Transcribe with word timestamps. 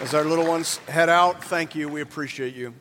As 0.00 0.14
our 0.14 0.24
little 0.24 0.46
ones 0.46 0.78
head 0.88 1.10
out, 1.10 1.44
thank 1.44 1.74
you. 1.74 1.86
We 1.86 2.00
appreciate 2.00 2.54
you. 2.54 2.72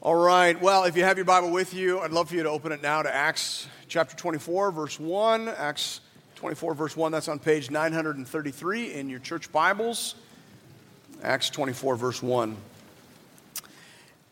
All 0.00 0.16
right. 0.16 0.60
Well, 0.60 0.82
if 0.82 0.96
you 0.96 1.04
have 1.04 1.16
your 1.16 1.24
Bible 1.24 1.52
with 1.52 1.72
you, 1.72 2.00
I'd 2.00 2.10
love 2.10 2.30
for 2.30 2.34
you 2.34 2.42
to 2.42 2.50
open 2.50 2.72
it 2.72 2.82
now 2.82 3.02
to 3.02 3.14
Acts 3.14 3.68
chapter 3.86 4.16
24, 4.16 4.72
verse 4.72 4.98
1. 4.98 5.48
Acts 5.48 6.00
24, 6.34 6.74
verse 6.74 6.96
1. 6.96 7.12
That's 7.12 7.28
on 7.28 7.38
page 7.38 7.70
933 7.70 8.92
in 8.92 9.08
your 9.08 9.20
church 9.20 9.52
Bibles. 9.52 10.16
Acts 11.22 11.48
24, 11.48 11.94
verse 11.94 12.20
1. 12.20 12.56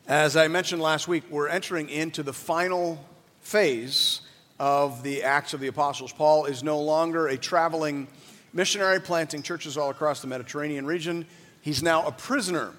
As 0.08 0.36
I 0.36 0.48
mentioned 0.48 0.82
last 0.82 1.06
week, 1.06 1.22
we're 1.30 1.46
entering 1.46 1.90
into 1.90 2.24
the 2.24 2.32
final 2.32 2.98
phase 3.40 4.22
of 4.58 5.04
the 5.04 5.22
Acts 5.22 5.54
of 5.54 5.60
the 5.60 5.68
Apostles. 5.68 6.12
Paul 6.12 6.46
is 6.46 6.64
no 6.64 6.80
longer 6.80 7.28
a 7.28 7.36
traveling 7.36 8.08
missionary 8.52 9.00
planting 9.00 9.42
churches 9.42 9.76
all 9.76 9.90
across 9.90 10.20
the 10.20 10.26
Mediterranean 10.26 10.86
region. 10.86 11.26
He's 11.60 11.82
now 11.82 12.06
a 12.06 12.12
prisoner 12.12 12.72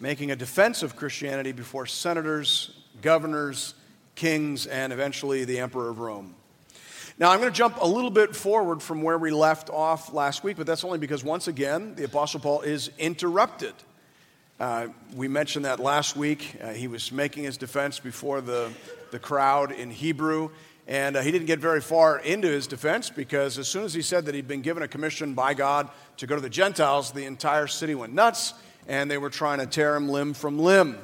making 0.00 0.30
a 0.30 0.36
defense 0.36 0.82
of 0.82 0.96
Christianity 0.96 1.52
before 1.52 1.86
senators, 1.86 2.70
governors, 3.02 3.74
kings, 4.14 4.66
and 4.66 4.92
eventually 4.92 5.44
the 5.44 5.58
emperor 5.58 5.88
of 5.88 5.98
Rome. 5.98 6.34
Now, 7.18 7.32
I'm 7.32 7.40
going 7.40 7.50
to 7.50 7.56
jump 7.56 7.78
a 7.80 7.86
little 7.86 8.10
bit 8.10 8.36
forward 8.36 8.80
from 8.80 9.02
where 9.02 9.18
we 9.18 9.32
left 9.32 9.70
off 9.70 10.12
last 10.12 10.44
week, 10.44 10.56
but 10.56 10.66
that's 10.66 10.84
only 10.84 10.98
because 10.98 11.24
once 11.24 11.48
again, 11.48 11.96
the 11.96 12.04
Apostle 12.04 12.38
Paul 12.38 12.60
is 12.60 12.92
interrupted. 12.96 13.74
Uh, 14.60 14.88
we 15.16 15.26
mentioned 15.26 15.64
that 15.64 15.80
last 15.80 16.16
week. 16.16 16.54
Uh, 16.62 16.68
he 16.70 16.86
was 16.86 17.10
making 17.10 17.42
his 17.42 17.56
defense 17.56 17.98
before 17.98 18.40
the, 18.40 18.70
the 19.10 19.18
crowd 19.18 19.72
in 19.72 19.90
Hebrew, 19.90 20.50
and 20.88 21.16
uh, 21.16 21.20
he 21.20 21.30
didn't 21.30 21.46
get 21.46 21.58
very 21.58 21.82
far 21.82 22.18
into 22.18 22.48
his 22.48 22.66
defense 22.66 23.10
because 23.10 23.58
as 23.58 23.68
soon 23.68 23.84
as 23.84 23.92
he 23.92 24.00
said 24.00 24.24
that 24.24 24.34
he'd 24.34 24.48
been 24.48 24.62
given 24.62 24.82
a 24.82 24.88
commission 24.88 25.34
by 25.34 25.52
God 25.52 25.90
to 26.16 26.26
go 26.26 26.34
to 26.34 26.40
the 26.40 26.48
Gentiles, 26.48 27.12
the 27.12 27.26
entire 27.26 27.66
city 27.66 27.94
went 27.94 28.14
nuts 28.14 28.54
and 28.88 29.10
they 29.10 29.18
were 29.18 29.28
trying 29.28 29.58
to 29.58 29.66
tear 29.66 29.94
him 29.94 30.08
limb 30.08 30.32
from 30.32 30.58
limb. 30.58 30.98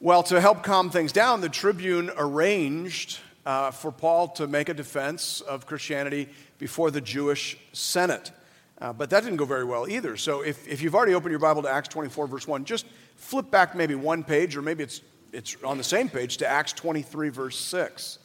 Well, 0.00 0.22
to 0.24 0.40
help 0.40 0.62
calm 0.62 0.88
things 0.88 1.12
down, 1.12 1.42
the 1.42 1.50
Tribune 1.50 2.10
arranged 2.16 3.20
uh, 3.44 3.72
for 3.72 3.92
Paul 3.92 4.28
to 4.28 4.46
make 4.46 4.70
a 4.70 4.74
defense 4.74 5.42
of 5.42 5.66
Christianity 5.66 6.30
before 6.58 6.90
the 6.90 7.02
Jewish 7.02 7.58
Senate. 7.74 8.32
Uh, 8.80 8.94
but 8.94 9.10
that 9.10 9.22
didn't 9.22 9.36
go 9.36 9.44
very 9.44 9.64
well 9.64 9.86
either. 9.86 10.16
So 10.16 10.40
if, 10.40 10.66
if 10.66 10.80
you've 10.80 10.94
already 10.94 11.14
opened 11.14 11.30
your 11.30 11.40
Bible 11.40 11.62
to 11.62 11.68
Acts 11.68 11.88
24, 11.88 12.26
verse 12.26 12.48
1, 12.48 12.64
just 12.64 12.86
flip 13.16 13.50
back 13.50 13.76
maybe 13.76 13.94
one 13.94 14.24
page, 14.24 14.56
or 14.56 14.62
maybe 14.62 14.82
it's, 14.82 15.02
it's 15.30 15.56
on 15.62 15.76
the 15.76 15.84
same 15.84 16.08
page 16.08 16.38
to 16.38 16.48
Acts 16.48 16.72
23, 16.72 17.28
verse 17.28 17.58
6. 17.58 18.18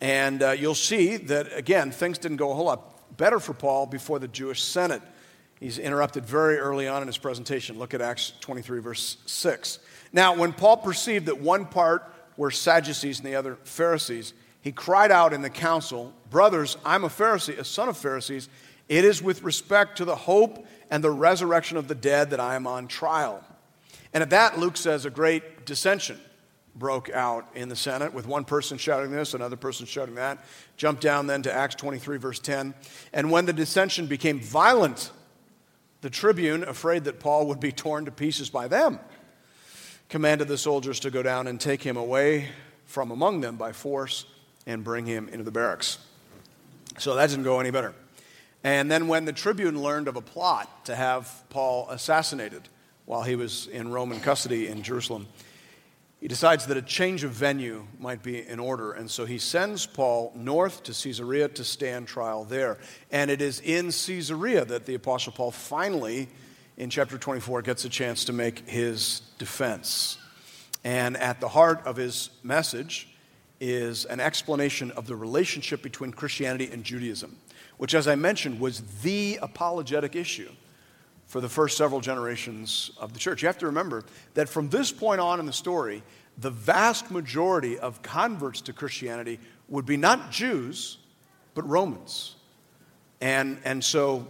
And 0.00 0.42
uh, 0.42 0.50
you'll 0.52 0.74
see 0.74 1.16
that, 1.16 1.56
again, 1.56 1.90
things 1.90 2.18
didn't 2.18 2.38
go 2.38 2.50
a 2.50 2.54
whole 2.54 2.64
lot 2.64 3.16
better 3.16 3.38
for 3.38 3.52
Paul 3.52 3.86
before 3.86 4.18
the 4.18 4.28
Jewish 4.28 4.62
Senate. 4.62 5.02
He's 5.58 5.78
interrupted 5.78 6.24
very 6.24 6.56
early 6.56 6.88
on 6.88 7.02
in 7.02 7.06
his 7.06 7.18
presentation. 7.18 7.78
Look 7.78 7.92
at 7.92 8.00
Acts 8.00 8.32
23, 8.40 8.80
verse 8.80 9.18
6. 9.26 9.78
Now, 10.12 10.34
when 10.34 10.52
Paul 10.52 10.78
perceived 10.78 11.26
that 11.26 11.38
one 11.38 11.66
part 11.66 12.02
were 12.38 12.50
Sadducees 12.50 13.18
and 13.18 13.28
the 13.28 13.34
other 13.34 13.56
Pharisees, 13.64 14.32
he 14.62 14.72
cried 14.72 15.10
out 15.10 15.34
in 15.34 15.42
the 15.42 15.50
council, 15.50 16.14
Brothers, 16.30 16.78
I'm 16.84 17.04
a 17.04 17.08
Pharisee, 17.08 17.58
a 17.58 17.64
son 17.64 17.88
of 17.90 17.96
Pharisees. 17.96 18.48
It 18.88 19.04
is 19.04 19.22
with 19.22 19.42
respect 19.42 19.98
to 19.98 20.04
the 20.04 20.16
hope 20.16 20.66
and 20.90 21.04
the 21.04 21.10
resurrection 21.10 21.76
of 21.76 21.88
the 21.88 21.94
dead 21.94 22.30
that 22.30 22.40
I 22.40 22.54
am 22.54 22.66
on 22.66 22.88
trial. 22.88 23.44
And 24.12 24.22
at 24.22 24.30
that, 24.30 24.58
Luke 24.58 24.76
says 24.76 25.04
a 25.04 25.10
great 25.10 25.66
dissension 25.66 26.18
broke 26.74 27.10
out 27.10 27.48
in 27.54 27.68
the 27.68 27.76
Senate 27.76 28.14
with 28.14 28.26
one 28.26 28.44
person 28.44 28.78
shouting 28.78 29.10
this, 29.10 29.34
another 29.34 29.56
person 29.56 29.86
shouting 29.86 30.14
that. 30.14 30.44
Jump 30.76 31.00
down 31.00 31.26
then 31.26 31.42
to 31.42 31.52
Acts 31.52 31.74
23, 31.74 32.18
verse 32.18 32.38
10. 32.38 32.74
And 33.12 33.30
when 33.30 33.46
the 33.46 33.52
dissension 33.52 34.06
became 34.06 34.40
violent, 34.40 35.10
the 36.00 36.10
tribune, 36.10 36.62
afraid 36.62 37.04
that 37.04 37.20
Paul 37.20 37.46
would 37.48 37.60
be 37.60 37.72
torn 37.72 38.06
to 38.06 38.10
pieces 38.10 38.50
by 38.50 38.68
them, 38.68 38.98
commanded 40.08 40.48
the 40.48 40.58
soldiers 40.58 41.00
to 41.00 41.10
go 41.10 41.22
down 41.22 41.46
and 41.46 41.60
take 41.60 41.82
him 41.82 41.96
away 41.96 42.48
from 42.84 43.10
among 43.10 43.40
them 43.40 43.56
by 43.56 43.72
force 43.72 44.24
and 44.66 44.82
bring 44.82 45.06
him 45.06 45.28
into 45.28 45.44
the 45.44 45.50
barracks. 45.50 45.98
So 46.98 47.14
that 47.14 47.30
didn't 47.30 47.44
go 47.44 47.60
any 47.60 47.70
better. 47.70 47.94
And 48.62 48.90
then, 48.90 49.08
when 49.08 49.24
the 49.24 49.32
tribune 49.32 49.82
learned 49.82 50.06
of 50.06 50.16
a 50.16 50.20
plot 50.20 50.84
to 50.84 50.94
have 50.94 51.44
Paul 51.48 51.88
assassinated 51.88 52.68
while 53.06 53.22
he 53.22 53.34
was 53.34 53.66
in 53.68 53.90
Roman 53.90 54.20
custody 54.20 54.68
in 54.68 54.82
Jerusalem, 54.82 55.26
he 56.20 56.28
decides 56.28 56.66
that 56.66 56.76
a 56.76 56.82
change 56.82 57.24
of 57.24 57.30
venue 57.30 57.86
might 57.98 58.22
be 58.22 58.46
in 58.46 58.60
order, 58.60 58.92
and 58.92 59.10
so 59.10 59.24
he 59.24 59.38
sends 59.38 59.86
Paul 59.86 60.32
north 60.36 60.82
to 60.82 60.92
Caesarea 60.92 61.48
to 61.48 61.64
stand 61.64 62.08
trial 62.08 62.44
there. 62.44 62.76
And 63.10 63.30
it 63.30 63.40
is 63.40 63.60
in 63.60 63.86
Caesarea 63.86 64.66
that 64.66 64.84
the 64.84 64.94
Apostle 64.94 65.32
Paul 65.32 65.50
finally, 65.50 66.28
in 66.76 66.90
chapter 66.90 67.16
24, 67.16 67.62
gets 67.62 67.86
a 67.86 67.88
chance 67.88 68.26
to 68.26 68.34
make 68.34 68.68
his 68.68 69.22
defense. 69.38 70.18
And 70.84 71.16
at 71.16 71.40
the 71.40 71.48
heart 71.48 71.86
of 71.86 71.96
his 71.96 72.28
message 72.42 73.08
is 73.58 74.04
an 74.04 74.20
explanation 74.20 74.90
of 74.90 75.06
the 75.06 75.16
relationship 75.16 75.82
between 75.82 76.12
Christianity 76.12 76.68
and 76.70 76.84
Judaism, 76.84 77.38
which, 77.78 77.94
as 77.94 78.06
I 78.06 78.14
mentioned, 78.14 78.60
was 78.60 78.82
the 79.00 79.38
apologetic 79.40 80.14
issue 80.14 80.50
for 81.30 81.40
the 81.40 81.48
first 81.48 81.76
several 81.76 82.00
generations 82.00 82.90
of 82.98 83.12
the 83.12 83.18
church. 83.20 83.40
You 83.40 83.46
have 83.46 83.58
to 83.58 83.66
remember 83.66 84.02
that 84.34 84.48
from 84.48 84.68
this 84.68 84.90
point 84.90 85.20
on 85.20 85.38
in 85.38 85.46
the 85.46 85.52
story, 85.52 86.02
the 86.36 86.50
vast 86.50 87.12
majority 87.12 87.78
of 87.78 88.02
converts 88.02 88.60
to 88.62 88.72
Christianity 88.72 89.38
would 89.68 89.86
be 89.86 89.96
not 89.96 90.32
Jews, 90.32 90.98
but 91.54 91.68
Romans. 91.68 92.34
And, 93.20 93.58
and 93.64 93.84
so, 93.84 94.26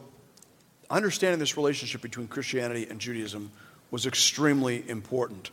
understanding 0.90 1.38
this 1.38 1.56
relationship 1.56 2.02
between 2.02 2.28
Christianity 2.28 2.86
and 2.90 3.00
Judaism 3.00 3.50
was 3.90 4.04
extremely 4.04 4.86
important. 4.86 5.52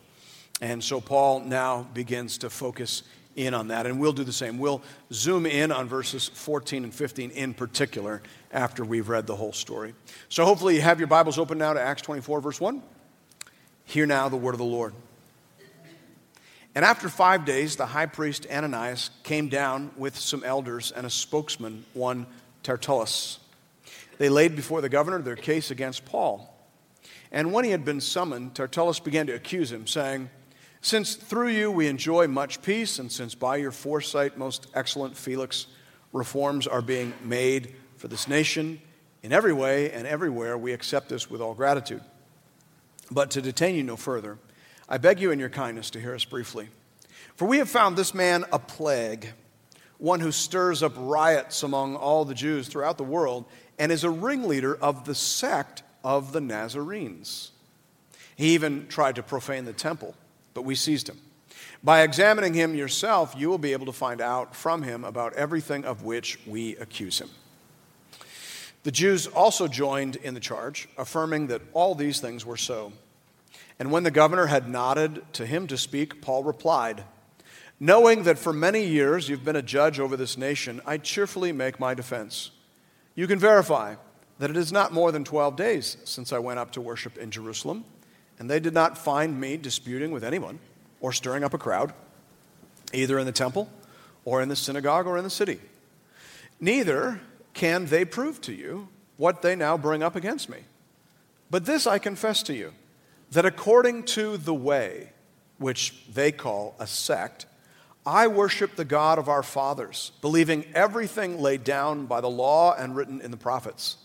And 0.60 0.84
so, 0.84 1.00
Paul 1.00 1.40
now 1.40 1.84
begins 1.94 2.40
to 2.40 2.50
focus 2.50 3.04
in 3.38 3.54
on 3.54 3.70
that. 3.70 3.86
And 3.86 4.00
we'll 4.00 4.12
do 4.12 4.26
the 4.26 4.34
same. 4.34 4.58
We'll 4.58 4.82
zoom 5.14 5.46
in 5.46 5.72
on 5.72 5.88
verses 5.88 6.28
14 6.28 6.84
and 6.84 6.94
15 6.94 7.32
in 7.32 7.54
particular 7.54 8.22
after 8.52 8.84
we've 8.84 9.08
read 9.08 9.28
the 9.28 9.36
whole 9.36 9.54
story. 9.54 9.94
So 10.28 10.44
hopefully 10.44 10.76
you 10.76 10.82
have 10.82 11.00
your 11.00 11.08
Bibles 11.08 11.40
open 11.40 11.58
now 11.58 11.74
to 11.74 11.82
Acts 11.82 12.02
24, 12.02 12.42
verse 12.42 12.60
1. 12.60 12.82
Hear 13.86 14.06
now 14.06 14.28
the 14.28 14.36
word 14.36 14.56
of 14.56 14.60
the 14.60 14.66
Lord. 14.66 14.94
And 16.76 16.84
after 16.84 17.10
five 17.10 17.46
days, 17.46 17.76
the 17.76 17.88
high 17.88 18.06
priest 18.06 18.46
Ananias 18.52 19.10
came 19.24 19.48
down 19.48 19.92
with 19.98 20.16
some 20.18 20.44
elders 20.44 20.92
and 20.92 21.08
a 21.08 21.10
spokesman, 21.10 21.86
one 21.94 22.28
Tertullus. 22.64 23.40
They 24.18 24.30
laid 24.30 24.56
before 24.56 24.82
the 24.82 24.90
governor 24.90 25.20
their 25.20 25.36
case 25.36 25.72
against 25.72 26.06
Paul. 26.06 26.54
And 27.32 27.52
when 27.52 27.66
he 27.66 27.72
had 27.72 27.84
been 27.84 28.02
summoned, 28.02 28.54
Tertullus 28.54 29.00
began 29.00 29.28
to 29.28 29.34
accuse 29.34 29.72
him, 29.72 29.88
saying, 29.88 30.30
since 30.82 31.16
through 31.16 31.50
you 31.50 31.72
we 31.72 31.88
enjoy 31.88 32.28
much 32.28 32.62
peace, 32.62 33.00
and 33.00 33.12
since 33.12 33.36
by 33.36 33.58
your 33.58 33.72
foresight, 33.72 34.38
most 34.38 34.68
excellent 34.74 35.18
Felix, 35.18 35.68
reforms 36.14 36.68
are 36.68 36.82
being 36.82 37.14
made 37.24 37.76
for 37.98 38.08
this 38.08 38.28
nation, 38.28 38.80
in 39.24 39.34
every 39.34 39.54
way 39.54 39.92
and 39.92 40.08
everywhere 40.08 40.58
we 40.58 40.74
accept 40.74 41.10
this 41.10 41.30
with 41.30 41.42
all 41.42 41.54
gratitude. 41.54 42.02
But 43.10 43.32
to 43.32 43.42
detain 43.42 43.76
you 43.76 43.84
no 43.84 43.96
further, 43.96 44.38
I 44.88 44.98
beg 44.98 45.20
you 45.20 45.32
in 45.32 45.40
your 45.40 45.50
kindness 45.50 45.90
to 45.92 46.00
hear 46.00 46.16
us 46.16 46.26
briefly. 46.26 46.70
For 47.36 47.48
we 47.48 47.58
have 47.58 47.70
found 47.70 47.98
this 47.98 48.14
man 48.14 48.46
a 48.52 48.60
plague, 48.60 49.34
one 49.98 50.20
who 50.20 50.32
stirs 50.32 50.84
up 50.84 50.94
riots 50.96 51.64
among 51.64 51.96
all 51.96 52.24
the 52.24 52.34
Jews 52.34 52.68
throughout 52.68 52.98
the 52.98 53.04
world, 53.04 53.46
and 53.80 53.92
is 53.92 54.04
a 54.04 54.10
ringleader 54.10 54.76
of 54.76 55.06
the 55.06 55.16
sect 55.16 55.84
of 56.04 56.32
the 56.32 56.42
Nazarenes. 56.42 57.52
He 58.36 58.54
even 58.54 58.88
tried 58.88 59.16
to 59.16 59.24
profane 59.24 59.66
the 59.66 59.74
temple 59.74 60.16
but 60.58 60.66
we 60.66 60.74
seized 60.74 61.08
him. 61.08 61.20
By 61.84 62.02
examining 62.02 62.56
him 62.56 62.74
yourself, 62.74 63.36
you 63.38 63.48
will 63.48 63.60
be 63.60 63.74
able 63.74 63.86
to 63.86 63.92
find 63.92 64.20
out 64.20 64.56
from 64.56 64.82
him 64.82 65.04
about 65.04 65.34
everything 65.34 65.86
of 65.86 66.02
which 66.02 66.40
we 66.48 66.76
accuse 66.78 67.22
him. 67.22 67.30
The 68.82 68.90
Jews 68.90 69.28
also 69.28 69.68
joined 69.68 70.16
in 70.16 70.34
the 70.34 70.40
charge, 70.40 70.90
affirming 70.98 71.46
that 71.48 71.62
all 71.74 71.94
these 71.94 72.20
things 72.20 72.44
were 72.44 72.58
so. 72.58 72.92
And 73.78 73.92
when 73.92 74.02
the 74.02 74.10
governor 74.10 74.48
had 74.48 74.68
nodded 74.68 75.22
to 75.34 75.46
him 75.46 75.68
to 75.68 75.78
speak, 75.78 76.24
Paul 76.24 76.44
replied, 76.44 77.04
Knowing 77.80 78.24
that 78.24 78.40
for 78.40 78.52
many 78.52 78.84
years 78.84 79.30
you've 79.30 79.46
been 79.46 79.56
a 79.56 79.62
judge 79.62 80.00
over 80.00 80.18
this 80.18 80.40
nation, 80.40 80.82
I 80.88 80.98
cheerfully 80.98 81.52
make 81.52 81.80
my 81.80 81.94
defense. 81.94 82.50
You 83.14 83.28
can 83.28 83.38
verify 83.38 83.98
that 84.40 84.50
it 84.50 84.58
is 84.58 84.72
not 84.72 84.92
more 84.92 85.12
than 85.12 85.24
12 85.24 85.56
days 85.56 85.98
since 86.04 86.34
I 86.34 86.40
went 86.40 86.58
up 86.58 86.72
to 86.72 86.82
worship 86.82 87.16
in 87.20 87.30
Jerusalem 87.30 87.86
and 88.40 88.50
they 88.50 88.60
did 88.60 88.74
not 88.74 88.98
find 88.98 89.40
me 89.40 89.58
disputing 89.58 90.12
with 90.12 90.24
anyone 90.24 90.60
or 91.00 91.12
stirring 91.12 91.44
up 91.44 91.54
a 91.54 91.58
crowd, 91.58 91.94
either 92.94 93.18
in 93.20 93.26
the 93.26 93.32
temple 93.32 93.70
or 94.26 94.42
in 94.42 94.50
the 94.50 94.56
synagogue 94.56 95.08
or 95.08 95.18
in 95.18 95.24
the 95.24 95.30
city. 95.30 95.60
Neither 96.60 97.22
can 97.54 97.88
they 97.88 98.06
prove 98.06 98.42
to 98.42 98.54
you 98.54 98.88
what 99.18 99.42
they 99.42 99.56
now 99.56 99.78
bring 99.78 100.04
up 100.04 100.16
against 100.16 100.50
me. 100.50 100.60
But 101.50 101.66
this 101.66 101.88
I 101.88 101.98
confess 101.98 102.44
to 102.44 102.54
you 102.54 102.74
that 103.32 103.46
according 103.46 104.04
to 104.04 104.38
the 104.38 104.54
way, 104.54 105.12
which 105.58 106.06
they 106.14 106.32
call 106.32 106.76
a 106.80 106.88
sect, 106.88 107.46
I 108.06 108.28
worship 108.28 108.76
the 108.76 108.86
God 108.86 109.20
of 109.20 109.28
our 109.28 109.44
fathers, 109.44 110.12
believing 110.22 110.66
everything 110.74 111.42
laid 111.42 111.64
down 111.64 112.06
by 112.06 112.22
the 112.22 112.30
law 112.30 112.74
and 112.74 112.96
written 112.96 113.22
in 113.22 113.32
the 113.32 113.38
prophets, 113.38 113.98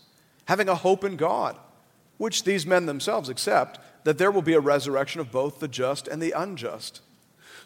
having 0.45 0.67
a 0.67 0.75
hope 0.75 1.03
in 1.03 1.15
God 1.15 1.57
which 2.17 2.43
these 2.43 2.65
men 2.65 2.85
themselves 2.85 3.29
accept, 3.29 3.79
that 4.03 4.17
there 4.17 4.31
will 4.31 4.41
be 4.41 4.53
a 4.53 4.59
resurrection 4.59 5.21
of 5.21 5.31
both 5.31 5.59
the 5.59 5.67
just 5.67 6.07
and 6.07 6.21
the 6.21 6.31
unjust. 6.31 7.01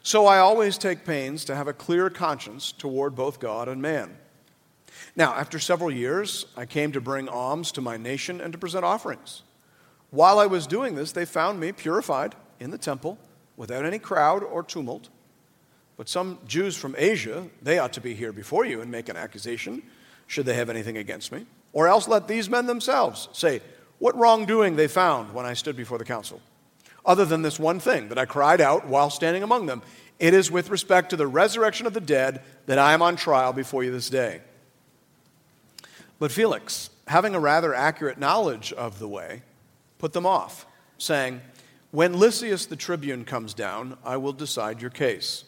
So 0.04 0.26
I 0.26 0.40
always 0.40 0.78
take 0.78 1.06
pains 1.06 1.44
to 1.46 1.56
have 1.56 1.68
a 1.68 1.74
clear 1.74 2.10
conscience 2.10 2.72
toward 2.72 3.16
both 3.16 3.40
God 3.40 3.68
and 3.68 3.82
man. 3.82 4.18
Now, 5.16 5.34
after 5.34 5.60
several 5.60 5.92
years, 5.92 6.46
I 6.56 6.66
came 6.66 6.92
to 6.92 7.02
bring 7.02 7.28
alms 7.28 7.72
to 7.74 7.82
my 7.82 7.98
nation 7.98 8.40
and 8.40 8.54
to 8.54 8.60
present 8.60 8.86
offerings. 8.86 9.42
While 10.12 10.40
I 10.40 10.46
was 10.46 10.68
doing 10.68 10.96
this, 10.96 11.12
they 11.12 11.26
found 11.26 11.60
me 11.60 11.72
purified 11.72 12.36
in 12.60 12.72
the 12.72 12.78
temple 12.78 13.18
without 13.58 13.86
any 13.86 14.00
crowd 14.00 14.44
or 14.44 14.64
tumult. 14.64 15.10
But 15.98 16.08
some 16.08 16.40
Jews 16.48 16.78
from 16.78 16.96
Asia, 16.98 17.48
they 17.62 17.80
ought 17.80 17.94
to 17.94 18.02
be 18.02 18.14
here 18.14 18.32
before 18.32 18.66
you 18.66 18.82
and 18.82 18.92
make 18.92 19.10
an 19.10 19.18
accusation, 19.18 19.82
should 20.28 20.46
they 20.46 20.54
have 20.54 20.70
anything 20.70 20.98
against 20.98 21.32
me. 21.32 21.46
Or 21.74 21.88
else 21.88 22.08
let 22.08 22.28
these 22.28 22.50
men 22.50 22.68
themselves 22.68 23.28
say 23.34 23.62
what 24.00 24.18
wrongdoing 24.18 24.76
they 24.76 24.88
found 24.88 25.34
when 25.34 25.46
I 25.46 25.54
stood 25.54 25.76
before 25.76 25.98
the 25.98 26.06
council, 26.06 26.42
other 27.06 27.26
than 27.26 27.42
this 27.42 27.60
one 27.60 27.80
thing 27.80 28.10
that 28.10 28.18
I 28.18 28.26
cried 28.26 28.62
out 28.62 28.88
while 28.88 29.10
standing 29.10 29.44
among 29.44 29.66
them. 29.66 29.82
It 30.20 30.34
is 30.34 30.50
with 30.50 30.70
respect 30.70 31.12
to 31.12 31.16
the 31.16 31.28
resurrection 31.28 31.86
of 31.86 31.94
the 31.94 32.02
dead 32.02 32.42
that 32.66 32.80
I 32.80 32.94
am 32.94 33.02
on 33.02 33.16
trial 33.16 33.54
before 33.54 33.84
you 33.84 33.92
this 33.92 34.10
day. 34.10 34.42
But 36.20 36.32
Felix, 36.32 36.90
having 37.08 37.36
a 37.36 37.40
rather 37.40 37.74
accurate 37.74 38.18
knowledge 38.18 38.74
of 38.74 39.00
the 39.00 39.08
way, 39.08 39.44
put 40.00 40.14
them 40.14 40.26
off, 40.26 40.66
saying, 40.98 41.42
When 41.92 42.20
Lysias 42.20 42.66
the 42.66 42.76
tribune 42.76 43.26
comes 43.26 43.54
down, 43.54 43.98
I 44.04 44.18
will 44.18 44.34
decide 44.34 44.82
your 44.82 44.90
case. 44.90 45.44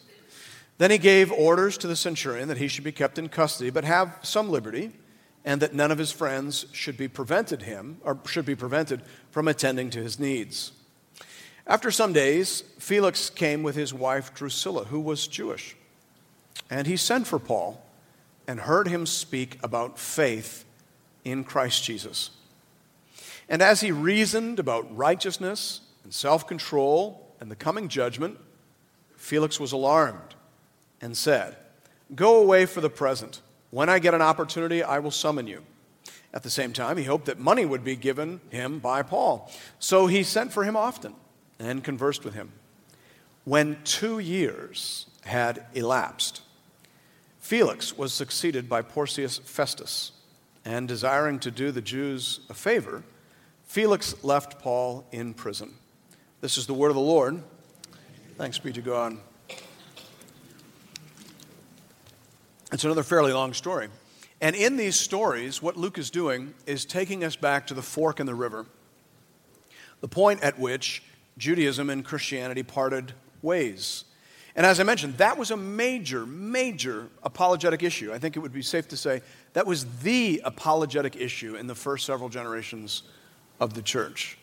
Then 0.78 0.90
he 0.90 0.98
gave 0.98 1.32
orders 1.32 1.76
to 1.78 1.86
the 1.86 1.96
centurion 1.96 2.48
that 2.48 2.56
he 2.56 2.68
should 2.68 2.84
be 2.84 2.92
kept 2.92 3.18
in 3.18 3.28
custody, 3.28 3.70
but 3.70 3.84
have 3.84 4.18
some 4.22 4.48
liberty, 4.48 4.92
and 5.44 5.62
that 5.62 5.74
none 5.74 5.90
of 5.90 5.98
his 5.98 6.12
friends 6.12 6.66
should 6.72 6.96
be 6.96 7.08
prevented 7.08 7.62
him, 7.62 7.98
or 8.02 8.18
should 8.26 8.44
be 8.44 8.54
prevented 8.54 9.02
from 9.30 9.48
attending 9.48 9.90
to 9.90 10.02
his 10.02 10.18
needs. 10.18 10.72
After 11.66 11.90
some 11.90 12.12
days, 12.12 12.64
Felix 12.78 13.30
came 13.30 13.62
with 13.62 13.76
his 13.76 13.94
wife 13.94 14.34
Drusilla, 14.34 14.84
who 14.86 15.00
was 15.00 15.26
Jewish, 15.26 15.76
and 16.68 16.86
he 16.86 16.96
sent 16.96 17.26
for 17.26 17.38
Paul 17.38 17.82
and 18.46 18.60
heard 18.60 18.88
him 18.88 19.06
speak 19.06 19.58
about 19.62 19.98
faith 19.98 20.64
in 21.24 21.44
Christ 21.44 21.84
Jesus. 21.84 22.30
And 23.48 23.62
as 23.62 23.80
he 23.80 23.92
reasoned 23.92 24.58
about 24.58 24.96
righteousness 24.96 25.80
and 26.04 26.12
self 26.12 26.46
control 26.46 27.34
and 27.40 27.50
the 27.50 27.56
coming 27.56 27.88
judgment, 27.88 28.38
Felix 29.16 29.60
was 29.60 29.72
alarmed 29.72 30.34
and 31.00 31.16
said, 31.16 31.56
Go 32.14 32.42
away 32.42 32.66
for 32.66 32.80
the 32.80 32.90
present. 32.90 33.40
When 33.70 33.88
I 33.88 33.98
get 33.98 34.14
an 34.14 34.22
opportunity, 34.22 34.82
I 34.82 34.98
will 34.98 35.10
summon 35.10 35.46
you. 35.46 35.62
At 36.32 36.42
the 36.42 36.50
same 36.50 36.72
time, 36.72 36.96
he 36.96 37.04
hoped 37.04 37.26
that 37.26 37.38
money 37.38 37.64
would 37.64 37.84
be 37.84 37.96
given 37.96 38.40
him 38.50 38.78
by 38.78 39.02
Paul. 39.02 39.50
So 39.78 40.06
he 40.06 40.22
sent 40.22 40.52
for 40.52 40.64
him 40.64 40.76
often 40.76 41.14
and 41.58 41.82
conversed 41.82 42.24
with 42.24 42.34
him. 42.34 42.52
When 43.44 43.78
two 43.84 44.18
years 44.18 45.06
had 45.24 45.66
elapsed, 45.74 46.42
Felix 47.38 47.96
was 47.96 48.12
succeeded 48.12 48.68
by 48.68 48.82
Porcius 48.82 49.38
Festus, 49.38 50.12
and 50.64 50.86
desiring 50.86 51.38
to 51.40 51.50
do 51.50 51.70
the 51.70 51.80
Jews 51.80 52.40
a 52.48 52.54
favor, 52.54 53.02
Felix 53.64 54.22
left 54.22 54.60
Paul 54.60 55.06
in 55.10 55.34
prison. 55.34 55.74
This 56.40 56.58
is 56.58 56.66
the 56.66 56.74
word 56.74 56.90
of 56.90 56.96
the 56.96 57.00
Lord. 57.00 57.42
Thanks 58.36 58.58
be 58.58 58.72
to 58.72 58.82
God. 58.82 59.16
It's 62.72 62.84
another 62.84 63.02
fairly 63.02 63.32
long 63.32 63.52
story. 63.52 63.88
And 64.40 64.56
in 64.56 64.76
these 64.76 64.96
stories, 64.96 65.60
what 65.60 65.76
Luke 65.76 65.98
is 65.98 66.10
doing 66.10 66.54
is 66.66 66.84
taking 66.84 67.24
us 67.24 67.36
back 67.36 67.66
to 67.66 67.74
the 67.74 67.82
fork 67.82 68.20
in 68.20 68.26
the 68.26 68.34
river, 68.34 68.66
the 70.00 70.08
point 70.08 70.42
at 70.42 70.58
which 70.58 71.02
Judaism 71.36 71.90
and 71.90 72.04
Christianity 72.04 72.62
parted 72.62 73.12
ways. 73.42 74.04
And 74.56 74.66
as 74.66 74.80
I 74.80 74.82
mentioned, 74.82 75.18
that 75.18 75.36
was 75.36 75.50
a 75.50 75.56
major, 75.56 76.26
major 76.26 77.08
apologetic 77.22 77.82
issue. 77.82 78.12
I 78.12 78.18
think 78.18 78.36
it 78.36 78.40
would 78.40 78.52
be 78.52 78.62
safe 78.62 78.88
to 78.88 78.96
say 78.96 79.22
that 79.52 79.66
was 79.66 79.84
the 80.00 80.40
apologetic 80.44 81.16
issue 81.16 81.56
in 81.56 81.66
the 81.66 81.74
first 81.74 82.06
several 82.06 82.28
generations 82.28 83.02
of 83.60 83.74
the 83.74 83.82
church. 83.82 84.38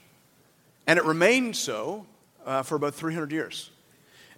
And 0.86 0.98
it 0.98 1.06
remained 1.06 1.56
so 1.56 2.06
uh, 2.46 2.64
for 2.64 2.76
about 2.76 2.94
300 2.96 3.32
years. 3.32 3.72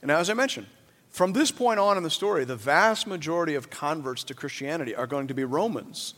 And 0.02 0.08
now, 0.08 0.18
as 0.18 0.30
I 0.30 0.34
mentioned, 0.34 0.68
from 1.10 1.34
this 1.34 1.52
point 1.52 1.80
on 1.80 1.98
in 1.98 2.04
the 2.04 2.10
story, 2.10 2.46
the 2.46 2.56
vast 2.56 3.08
majority 3.08 3.56
of 3.56 3.70
converts 3.70 4.24
to 4.26 4.34
Christianity 4.34 4.96
are 4.96 5.08
going 5.08 5.28
to 5.28 5.34
be 5.34 5.44
Romans, 5.44 6.14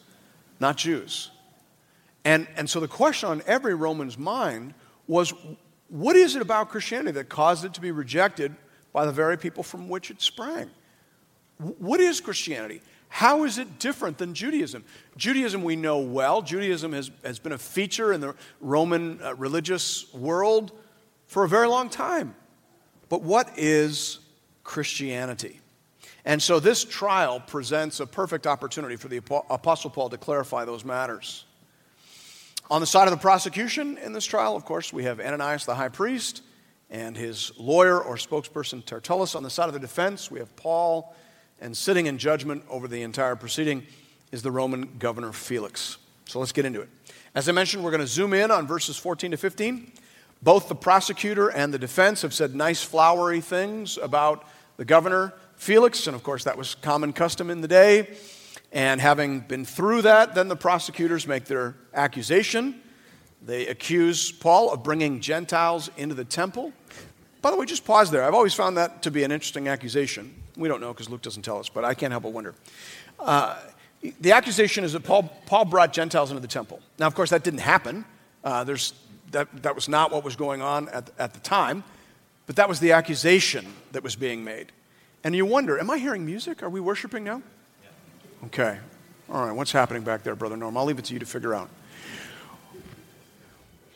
not 0.60 0.78
Jews. 0.78 1.32
And, 2.24 2.48
and 2.56 2.70
so 2.70 2.80
the 2.80 2.88
question 2.88 3.30
on 3.30 3.42
every 3.48 3.74
Roman's 3.74 4.18
mind 4.18 4.74
was 5.08 5.34
what 5.88 6.16
is 6.16 6.36
it 6.36 6.42
about 6.42 6.70
Christianity 6.70 7.12
that 7.12 7.30
caused 7.30 7.66
it 7.66 7.74
to 7.74 7.82
be 7.82 7.92
rejected 7.92 8.56
by 8.94 9.06
the 9.06 9.12
very 9.12 9.38
people 9.38 9.64
from 9.64 9.90
which 9.90 10.12
it 10.12 10.22
sprang. 10.22 10.70
What 11.58 12.00
is 12.00 12.20
Christianity? 12.20 12.82
How 13.10 13.44
is 13.44 13.58
it 13.58 13.80
different 13.80 14.18
than 14.18 14.34
Judaism? 14.34 14.84
Judaism 15.18 15.64
we 15.64 15.76
know 15.76 16.00
well. 16.00 16.42
Judaism 16.42 16.94
has, 16.94 17.12
has 17.24 17.40
been 17.40 17.52
a 17.52 17.58
feature 17.58 18.14
in 18.14 18.22
the 18.22 18.36
Roman 18.60 19.22
uh, 19.22 19.36
religious 19.36 20.12
world 20.14 20.72
for 21.28 21.44
a 21.44 21.50
very 21.50 21.68
long 21.68 21.90
time. 21.90 22.36
But 23.10 23.22
what 23.22 23.52
is 23.58 24.20
Christianity? 24.64 25.60
And 26.26 26.42
so 26.42 26.60
this 26.60 26.84
trial 26.84 27.40
presents 27.40 28.00
a 28.00 28.06
perfect 28.06 28.46
opportunity 28.46 28.96
for 28.96 29.08
the 29.08 29.18
Apostle 29.50 29.90
Paul 29.90 30.10
to 30.10 30.18
clarify 30.18 30.66
those 30.66 30.86
matters. 30.86 31.46
On 32.70 32.80
the 32.80 32.88
side 32.88 33.08
of 33.08 33.12
the 33.12 33.18
prosecution 33.18 33.98
in 33.98 34.14
this 34.14 34.26
trial, 34.26 34.56
of 34.56 34.64
course, 34.64 34.94
we 34.94 35.04
have 35.04 35.20
Ananias 35.20 35.66
the 35.66 35.76
high 35.76 35.90
priest 35.90 36.44
and 36.90 37.18
his 37.18 37.52
lawyer 37.58 38.02
or 38.02 38.16
spokesperson 38.16 38.84
Tertullus. 38.86 39.36
On 39.36 39.44
the 39.44 39.50
side 39.50 39.68
of 39.68 39.74
the 39.74 39.80
defense, 39.80 40.30
we 40.30 40.40
have 40.40 40.56
Paul, 40.56 41.16
and 41.60 41.76
sitting 41.76 42.06
in 42.06 42.18
judgment 42.18 42.64
over 42.70 42.88
the 42.88 43.02
entire 43.02 43.36
proceeding 43.36 43.86
is 44.32 44.42
the 44.42 44.52
Roman 44.52 44.98
governor 45.00 45.32
Felix. 45.32 45.98
So 46.26 46.40
let's 46.40 46.52
get 46.52 46.66
into 46.66 46.82
it. 46.82 46.90
As 47.34 47.50
I 47.50 47.52
mentioned, 47.52 47.84
we're 47.84 47.92
going 47.92 48.02
to 48.02 48.08
zoom 48.08 48.34
in 48.34 48.52
on 48.52 48.68
verses 48.68 48.98
14 48.98 49.32
to 49.32 49.38
15. 49.38 49.92
Both 50.42 50.68
the 50.68 50.76
prosecutor 50.76 51.50
and 51.50 51.74
the 51.74 51.80
defense 51.80 52.24
have 52.24 52.34
said 52.34 52.56
nice, 52.56 52.84
flowery 52.84 53.42
things 53.42 53.98
about 53.98 54.48
the 54.78 54.86
governor 54.86 55.34
Felix, 55.62 56.08
and 56.08 56.16
of 56.16 56.24
course, 56.24 56.46
that 56.46 56.58
was 56.58 56.74
common 56.74 57.14
custom 57.14 57.52
in 57.52 57.62
the 57.62 57.68
day. 57.68 58.18
And 58.72 59.00
having 59.00 59.42
been 59.42 59.64
through 59.64 60.02
that, 60.02 60.34
then 60.34 60.48
the 60.48 60.56
prosecutors 60.56 61.28
make 61.28 61.46
their 61.46 61.76
accusation. 61.94 62.82
They 63.44 63.68
accuse 63.68 64.32
Paul 64.32 64.74
of 64.74 64.82
bringing 64.82 65.20
Gentiles 65.20 65.92
into 65.98 66.16
the 66.16 66.26
temple. 66.26 66.74
By 67.44 67.52
the 67.52 67.58
way, 67.58 67.68
just 67.68 67.86
pause 67.86 68.10
there. 68.10 68.24
I've 68.24 68.34
always 68.34 68.56
found 68.56 68.78
that 68.78 69.04
to 69.04 69.12
be 69.12 69.22
an 69.24 69.32
interesting 69.32 69.68
accusation. 69.68 70.34
We 70.58 70.68
don't 70.68 70.82
know 70.82 70.94
because 70.94 71.12
Luke 71.12 71.22
doesn't 71.22 71.44
tell 71.44 71.60
us, 71.60 71.70
but 71.70 71.86
I 71.86 71.94
can't 71.94 72.10
help 72.10 72.24
but 72.24 72.34
wonder. 72.34 72.56
Uh, 73.20 73.60
the 74.20 74.32
accusation 74.32 74.84
is 74.84 74.94
that 74.94 75.04
Paul, 75.04 75.32
Paul 75.46 75.66
brought 75.66 75.94
Gentiles 75.94 76.32
into 76.32 76.42
the 76.42 76.48
temple. 76.48 76.80
Now, 76.98 77.06
of 77.06 77.14
course, 77.14 77.30
that 77.30 77.44
didn't 77.44 77.60
happen. 77.60 78.04
Uh, 78.44 78.64
there's, 78.64 78.94
that, 79.32 79.64
that 79.64 79.76
was 79.76 79.88
not 79.88 80.12
what 80.12 80.24
was 80.24 80.36
going 80.36 80.62
on 80.62 80.90
at, 80.90 81.10
at 81.18 81.34
the 81.34 81.40
time, 81.40 81.84
but 82.46 82.56
that 82.56 82.70
was 82.70 82.80
the 82.80 82.92
accusation 82.92 83.66
that 83.92 84.04
was 84.04 84.16
being 84.16 84.44
made. 84.44 84.72
And 85.24 85.36
you 85.36 85.46
wonder, 85.46 85.80
am 85.80 85.90
I 85.90 85.98
hearing 85.98 86.26
music? 86.26 86.64
Are 86.64 86.70
we 86.70 86.80
worshiping 86.80 87.24
now? 87.24 87.42
Okay. 88.46 88.78
All 89.30 89.46
right, 89.46 89.56
what's 89.56 89.72
happening 89.72 90.04
back 90.04 90.24
there, 90.24 90.36
Brother 90.36 90.58
Norm? 90.58 90.76
I'll 90.76 90.86
leave 90.86 91.00
it 91.00 91.06
to 91.06 91.14
you 91.14 91.20
to 91.20 91.26
figure 91.26 91.54
out. 91.54 91.70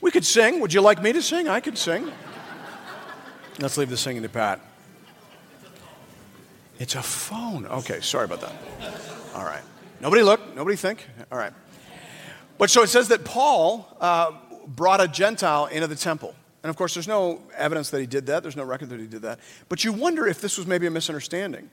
We 0.02 0.12
could 0.12 0.26
sing. 0.26 0.60
Would 0.60 0.74
you 0.74 0.82
like 0.82 1.02
me 1.02 1.12
to 1.14 1.22
sing? 1.22 1.48
I 1.48 1.60
could 1.60 1.78
sing. 1.78 2.12
Let's 3.60 3.78
leave 3.78 3.90
the 3.90 3.98
singing 3.98 4.22
to 4.22 4.30
Pat. 4.30 4.60
It's 6.78 6.96
a 6.96 7.02
phone. 7.02 7.66
Okay, 7.66 8.02
sorry 8.02 8.26
about 8.26 8.42
that. 8.42 8.54
All 9.34 9.46
right. 9.46 9.64
Nobody 10.02 10.22
look. 10.22 10.56
Nobody 10.56 10.76
think. 10.76 11.06
All 11.32 11.38
right. 11.38 11.54
But 12.58 12.70
so 12.70 12.84
it 12.84 12.88
says 12.88 13.08
that 13.10 13.26
Paul 13.26 13.98
uh, 14.00 14.32
brought 14.68 15.02
a 15.02 15.08
Gentile 15.08 15.66
into 15.68 15.88
the 15.88 15.96
temple. 15.96 16.36
And 16.64 16.70
of 16.70 16.76
course, 16.76 16.94
there's 16.96 17.08
no 17.08 17.42
evidence 17.56 17.92
that 17.92 18.00
he 18.00 18.08
did 18.08 18.26
that. 18.26 18.42
There's 18.42 18.56
no 18.56 18.64
record 18.64 18.90
that 18.90 19.00
he 19.00 19.06
did 19.06 19.22
that. 19.22 19.40
But 19.70 19.84
you 19.84 19.94
wonder 19.94 20.28
if 20.28 20.42
this 20.42 20.58
was 20.58 20.66
maybe 20.66 20.88
a 20.88 20.92
misunderstanding. 20.92 21.70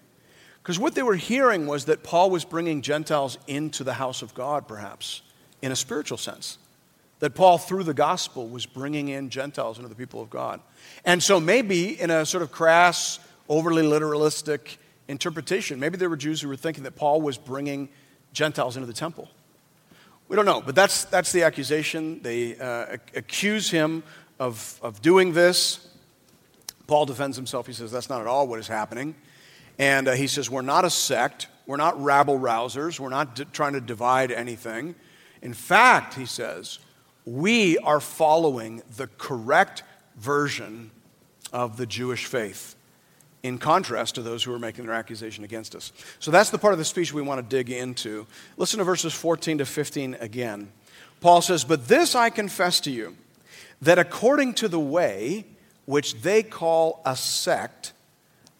Because 0.63 0.79
what 0.79 0.95
they 0.95 1.03
were 1.03 1.17
hearing 1.17 1.67
was 1.67 1.87
that 1.87 2.03
Paul 2.03 2.31
was 2.31 2.45
bringing 2.45 2.83
Gentiles 2.83 3.39
into 3.47 3.85
the 3.85 3.95
house 3.95 4.23
of 4.23 4.35
God, 4.35 4.69
perhaps, 4.69 5.23
in 5.61 5.73
a 5.73 5.77
spiritual 5.77 6.19
sense 6.19 6.59
that 7.23 7.35
Paul, 7.37 7.57
through 7.57 7.85
the 7.85 7.95
gospel, 7.95 8.49
was 8.49 8.67
bringing 8.67 9.09
in 9.09 9.31
Gentiles 9.31 9.79
into 9.79 9.89
the 9.89 9.95
people 9.95 10.21
of 10.21 10.29
God. 10.29 10.61
And 11.05 11.23
so, 11.23 11.39
maybe 11.39 12.01
in 12.01 12.11
a 12.11 12.27
sort 12.27 12.43
of 12.43 12.51
crass, 12.51 13.21
overly 13.49 13.85
literalistic 13.85 14.77
interpretation, 15.07 15.79
maybe 15.79 15.97
there 15.97 16.11
were 16.11 16.17
Jews 16.17 16.41
who 16.41 16.49
were 16.49 16.57
thinking 16.57 16.83
that 16.83 16.97
Paul 16.97 17.23
was 17.23 17.39
bringing 17.39 17.89
Gentiles 18.33 18.77
into 18.77 18.87
the 18.87 18.93
temple. 18.93 19.29
We 20.33 20.37
don't 20.37 20.47
know, 20.47 20.63
but 20.63 20.75
that's, 20.75 21.05
that's 21.05 21.31
the 21.31 21.43
accusation. 21.43 22.23
They 22.23 22.57
uh, 22.57 22.97
accuse 23.15 23.71
him 23.71 24.03
of, 24.41 24.81
of 24.81 25.03
doing 25.03 25.35
this. 25.35 25.87
Paul 26.87 27.05
defends 27.05 27.37
himself. 27.37 27.67
He 27.67 27.75
says 27.75 27.93
that's 27.93 28.09
not 28.09 28.23
at 28.23 28.27
all 28.27 28.49
what 28.49 28.59
is 28.59 28.67
happening. 28.67 29.15
And 29.79 30.09
uh, 30.09 30.13
he 30.13 30.27
says, 30.27 30.49
We're 30.49 30.63
not 30.63 30.87
a 30.87 30.91
sect. 30.91 31.49
We're 31.67 31.77
not 31.77 32.03
rabble 32.03 32.39
rousers. 32.39 32.99
We're 32.99 33.11
not 33.11 33.35
d- 33.35 33.45
trying 33.53 33.75
to 33.75 33.81
divide 33.83 34.33
anything. 34.33 34.95
In 35.43 35.53
fact, 35.53 36.15
he 36.15 36.25
says, 36.25 36.79
we 37.27 37.77
are 37.77 38.01
following 38.01 38.81
the 38.97 39.09
correct 39.19 39.83
version 40.17 40.93
of 41.53 41.77
the 41.77 41.85
Jewish 41.85 42.25
faith, 42.25 42.75
in 43.43 43.59
contrast 43.59 44.15
to 44.15 44.23
those 44.23 44.45
who 44.45 44.53
are 44.55 44.59
making 44.59 44.87
their 44.87 44.95
accusation 44.95 45.45
against 45.45 45.75
us. 45.75 45.93
So 46.21 46.31
that's 46.31 46.51
the 46.51 46.59
part 46.59 46.73
of 46.73 46.79
the 46.79 46.85
speech 46.85 47.13
we 47.13 47.23
want 47.23 47.39
to 47.41 47.57
dig 47.57 47.71
into. 47.71 48.27
Listen 48.57 48.79
to 48.79 48.85
verses 48.85 49.13
14 49.13 49.59
to 49.59 49.67
15 49.67 50.15
again. 50.21 50.71
Paul 51.21 51.43
says, 51.43 51.65
But 51.65 51.89
this 51.89 52.15
I 52.15 52.31
confess 52.31 52.81
to 52.81 52.91
you, 52.91 53.17
that 53.81 53.99
according 53.99 54.55
to 54.55 54.69
the 54.69 54.81
way 54.81 55.45
which 55.87 56.23
they 56.23 56.43
call 56.43 57.03
a 57.05 57.17
sect, 57.17 57.93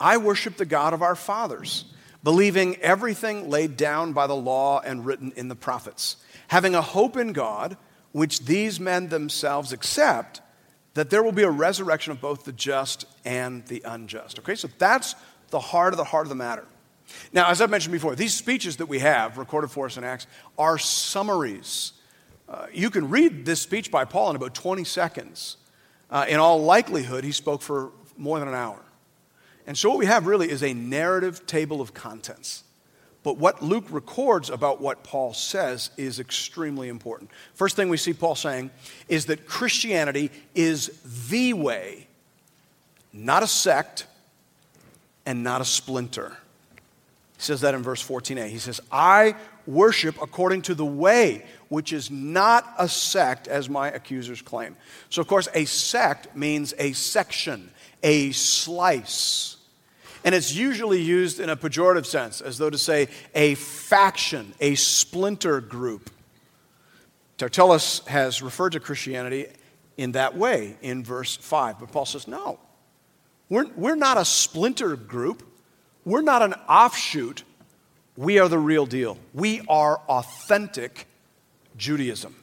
I 0.01 0.17
worship 0.17 0.57
the 0.57 0.65
God 0.65 0.95
of 0.95 1.03
our 1.03 1.15
fathers, 1.15 1.85
believing 2.25 2.77
everything 2.77 3.49
laid 3.49 3.77
down 3.77 4.13
by 4.13 4.27
the 4.27 4.35
law 4.35 4.81
and 4.81 5.07
written 5.07 5.33
in 5.37 5.47
the 5.47 5.55
prophets, 5.55 6.17
having 6.49 6.75
a 6.75 6.83
hope 6.83 7.17
in 7.17 7.33
God, 7.33 7.77
which 8.11 8.45
these 8.47 8.81
men 8.81 9.09
themselves 9.09 9.73
accept 9.73 10.41
that 10.95 11.11
there 11.11 11.23
will 11.23 11.33
be 11.33 11.43
a 11.43 11.51
resurrection 11.51 12.13
of 12.13 12.21
both 12.21 12.45
the 12.45 12.53
just 12.53 13.07
and 13.25 13.65
the 13.67 13.83
unjust. 13.85 14.39
Okay, 14.39 14.55
so 14.55 14.69
that's 14.79 15.15
the 15.51 15.61
heart 15.61 15.93
of 15.93 15.97
the 15.97 16.05
heart 16.05 16.27
of 16.27 16.29
the 16.29 16.35
matter. 16.35 16.65
Now, 17.33 17.49
as 17.49 17.61
I've 17.61 17.71
mentioned 17.71 17.93
before, 17.93 18.15
these 18.15 18.35
speeches 18.35 18.77
that 18.77 18.87
we 18.87 18.99
have 19.01 19.39
recorded 19.39 19.71
for 19.71 19.87
us 19.87 19.97
in 19.97 20.05
Acts 20.05 20.27
are 20.59 20.79
summaries. 20.79 21.93
Uh, 22.49 22.67
you 22.73 22.91
can 22.91 23.09
read 23.09 23.45
this 23.45 23.61
speech 23.61 23.91
by 23.91 24.05
Paul 24.05 24.31
in 24.31 24.37
about 24.37 24.55
20 24.55 24.85
seconds. 24.85 25.57
Uh, 26.11 26.27
in 26.29 26.39
all 26.39 26.63
likelihood, 26.63 27.25
he 27.25 27.33
spoke 27.33 27.63
for 27.63 27.93
more 28.17 28.39
than 28.39 28.49
an 28.49 28.55
hour. 28.55 28.81
And 29.67 29.79
so, 29.79 29.89
what 29.89 29.99
we 29.99 30.07
have 30.07 30.27
really 30.27 30.51
is 30.51 30.63
a 30.63 30.75
narrative 30.75 31.47
table 31.47 31.81
of 31.81 31.95
contents. 31.95 32.65
But 33.23 33.39
what 33.39 33.63
Luke 33.63 33.85
records 33.91 34.51
about 34.51 34.81
what 34.81 35.05
Paul 35.05 35.33
says 35.33 35.91
is 35.97 36.19
extremely 36.19 36.89
important. 36.89 37.31
First 37.55 37.77
thing 37.77 37.89
we 37.89 37.97
see 37.97 38.13
Paul 38.13 38.35
saying 38.35 38.71
is 39.09 39.27
that 39.27 39.47
Christianity 39.47 40.31
is 40.55 40.89
the 41.29 41.53
way, 41.53 42.09
not 43.13 43.43
a 43.43 43.47
sect 43.47 44.07
and 45.25 45.45
not 45.45 45.61
a 45.61 45.65
splinter. 45.65 46.37
He 47.37 47.43
says 47.43 47.61
that 47.61 47.75
in 47.75 47.83
verse 47.83 48.07
14a. 48.07 48.49
He 48.49 48.59
says, 48.59 48.81
I 48.91 49.37
worship 49.67 50.21
according 50.21 50.63
to 50.63 50.75
the 50.75 50.85
way, 50.85 51.45
which 51.69 51.93
is 51.93 52.11
not 52.11 52.73
a 52.79 52.89
sect, 52.89 53.47
as 53.47 53.69
my 53.69 53.89
accusers 53.89 54.43
claim. 54.43 54.77
So, 55.11 55.21
of 55.21 55.29
course, 55.29 55.49
a 55.55 55.65
sect 55.65 56.35
means 56.37 56.75
a 56.79 56.93
section, 56.93 57.71
a 58.03 58.33
slice. 58.33 59.52
And 60.25 60.35
it's 60.35 60.55
usually 60.55 61.01
used 61.01 61.41
in 61.41 61.51
a 61.51 61.57
pejorative 61.57 62.07
sense, 62.07 62.41
as 62.41 62.59
though 62.59 62.71
to 62.71 62.79
say 62.79 63.09
a 63.35 63.55
faction, 63.55 64.55
a 64.61 64.75
splinter 64.77 65.61
group. 65.61 66.11
Tertullus 67.39 68.07
has 68.07 68.41
referred 68.41 68.71
to 68.73 68.81
Christianity 68.81 69.47
in 69.97 70.13
that 70.13 70.37
way 70.37 70.77
in 70.81 71.03
verse 71.03 71.37
5. 71.37 71.81
But 71.81 71.91
Paul 71.91 72.07
says, 72.07 72.29
no, 72.29 72.61
we're, 73.49 73.67
we're 73.75 73.97
not 73.97 74.17
a 74.17 74.25
splinter 74.25 74.97
group, 74.97 75.43
we're 76.05 76.23
not 76.23 76.43
an 76.43 76.55
offshoot. 76.69 77.45
We 78.17 78.39
are 78.39 78.49
the 78.49 78.59
real 78.59 78.85
deal. 78.85 79.17
We 79.33 79.63
are 79.69 79.97
authentic 80.07 81.07
Judaism. 81.79 82.37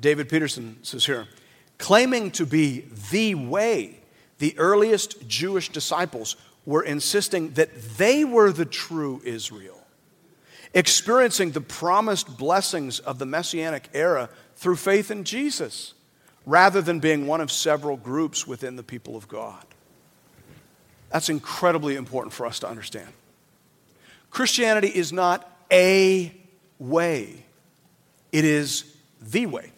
David 0.00 0.30
Peterson 0.30 0.78
says 0.82 1.04
here, 1.04 1.28
claiming 1.76 2.30
to 2.32 2.46
be 2.46 2.86
the 3.10 3.34
way 3.34 3.99
the 4.40 4.58
earliest 4.58 5.28
Jewish 5.28 5.68
disciples 5.68 6.34
were 6.66 6.82
insisting 6.82 7.50
that 7.52 7.70
they 7.96 8.24
were 8.24 8.50
the 8.52 8.64
true 8.64 9.20
Israel, 9.24 9.78
experiencing 10.74 11.52
the 11.52 11.60
promised 11.60 12.36
blessings 12.36 12.98
of 12.98 13.18
the 13.18 13.26
Messianic 13.26 13.88
era 13.94 14.28
through 14.56 14.76
faith 14.76 15.10
in 15.10 15.24
Jesus, 15.24 15.94
rather 16.46 16.82
than 16.82 17.00
being 17.00 17.26
one 17.26 17.40
of 17.40 17.52
several 17.52 17.96
groups 17.96 18.46
within 18.46 18.76
the 18.76 18.82
people 18.82 19.16
of 19.16 19.28
God. 19.28 19.64
That's 21.10 21.28
incredibly 21.28 21.96
important 21.96 22.32
for 22.32 22.46
us 22.46 22.60
to 22.60 22.68
understand. 22.68 23.08
Christianity 24.30 24.88
is 24.88 25.12
not 25.12 25.50
a 25.70 26.32
way, 26.78 27.44
it 28.32 28.44
is 28.44 28.96
the 29.20 29.46
way. 29.46 29.72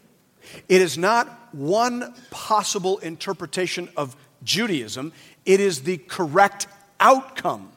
It 0.69 0.83
is 0.83 0.99
not 0.99 1.26
one 1.52 2.14
possible 2.31 2.99
interpretation 2.99 3.88
of 3.97 4.14
Judaism, 4.44 5.12
it 5.44 5.61
is 5.61 5.82
the 5.82 5.99
correct 5.99 6.66
outcome 7.00 7.70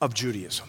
of 0.00 0.14
Judaism. 0.14 0.68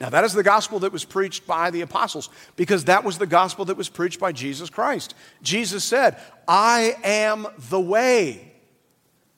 Now, 0.00 0.10
that 0.10 0.24
is 0.24 0.32
the 0.32 0.42
gospel 0.42 0.80
that 0.80 0.92
was 0.92 1.04
preached 1.04 1.46
by 1.46 1.70
the 1.70 1.82
apostles 1.82 2.28
because 2.56 2.86
that 2.86 3.04
was 3.04 3.18
the 3.18 3.26
gospel 3.26 3.66
that 3.66 3.76
was 3.76 3.88
preached 3.88 4.18
by 4.18 4.32
Jesus 4.32 4.68
Christ. 4.68 5.14
Jesus 5.42 5.84
said, 5.84 6.16
I 6.48 6.96
am 7.04 7.46
the 7.70 7.78
way, 7.78 8.52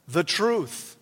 the 0.09 0.25
truth, 0.25 0.97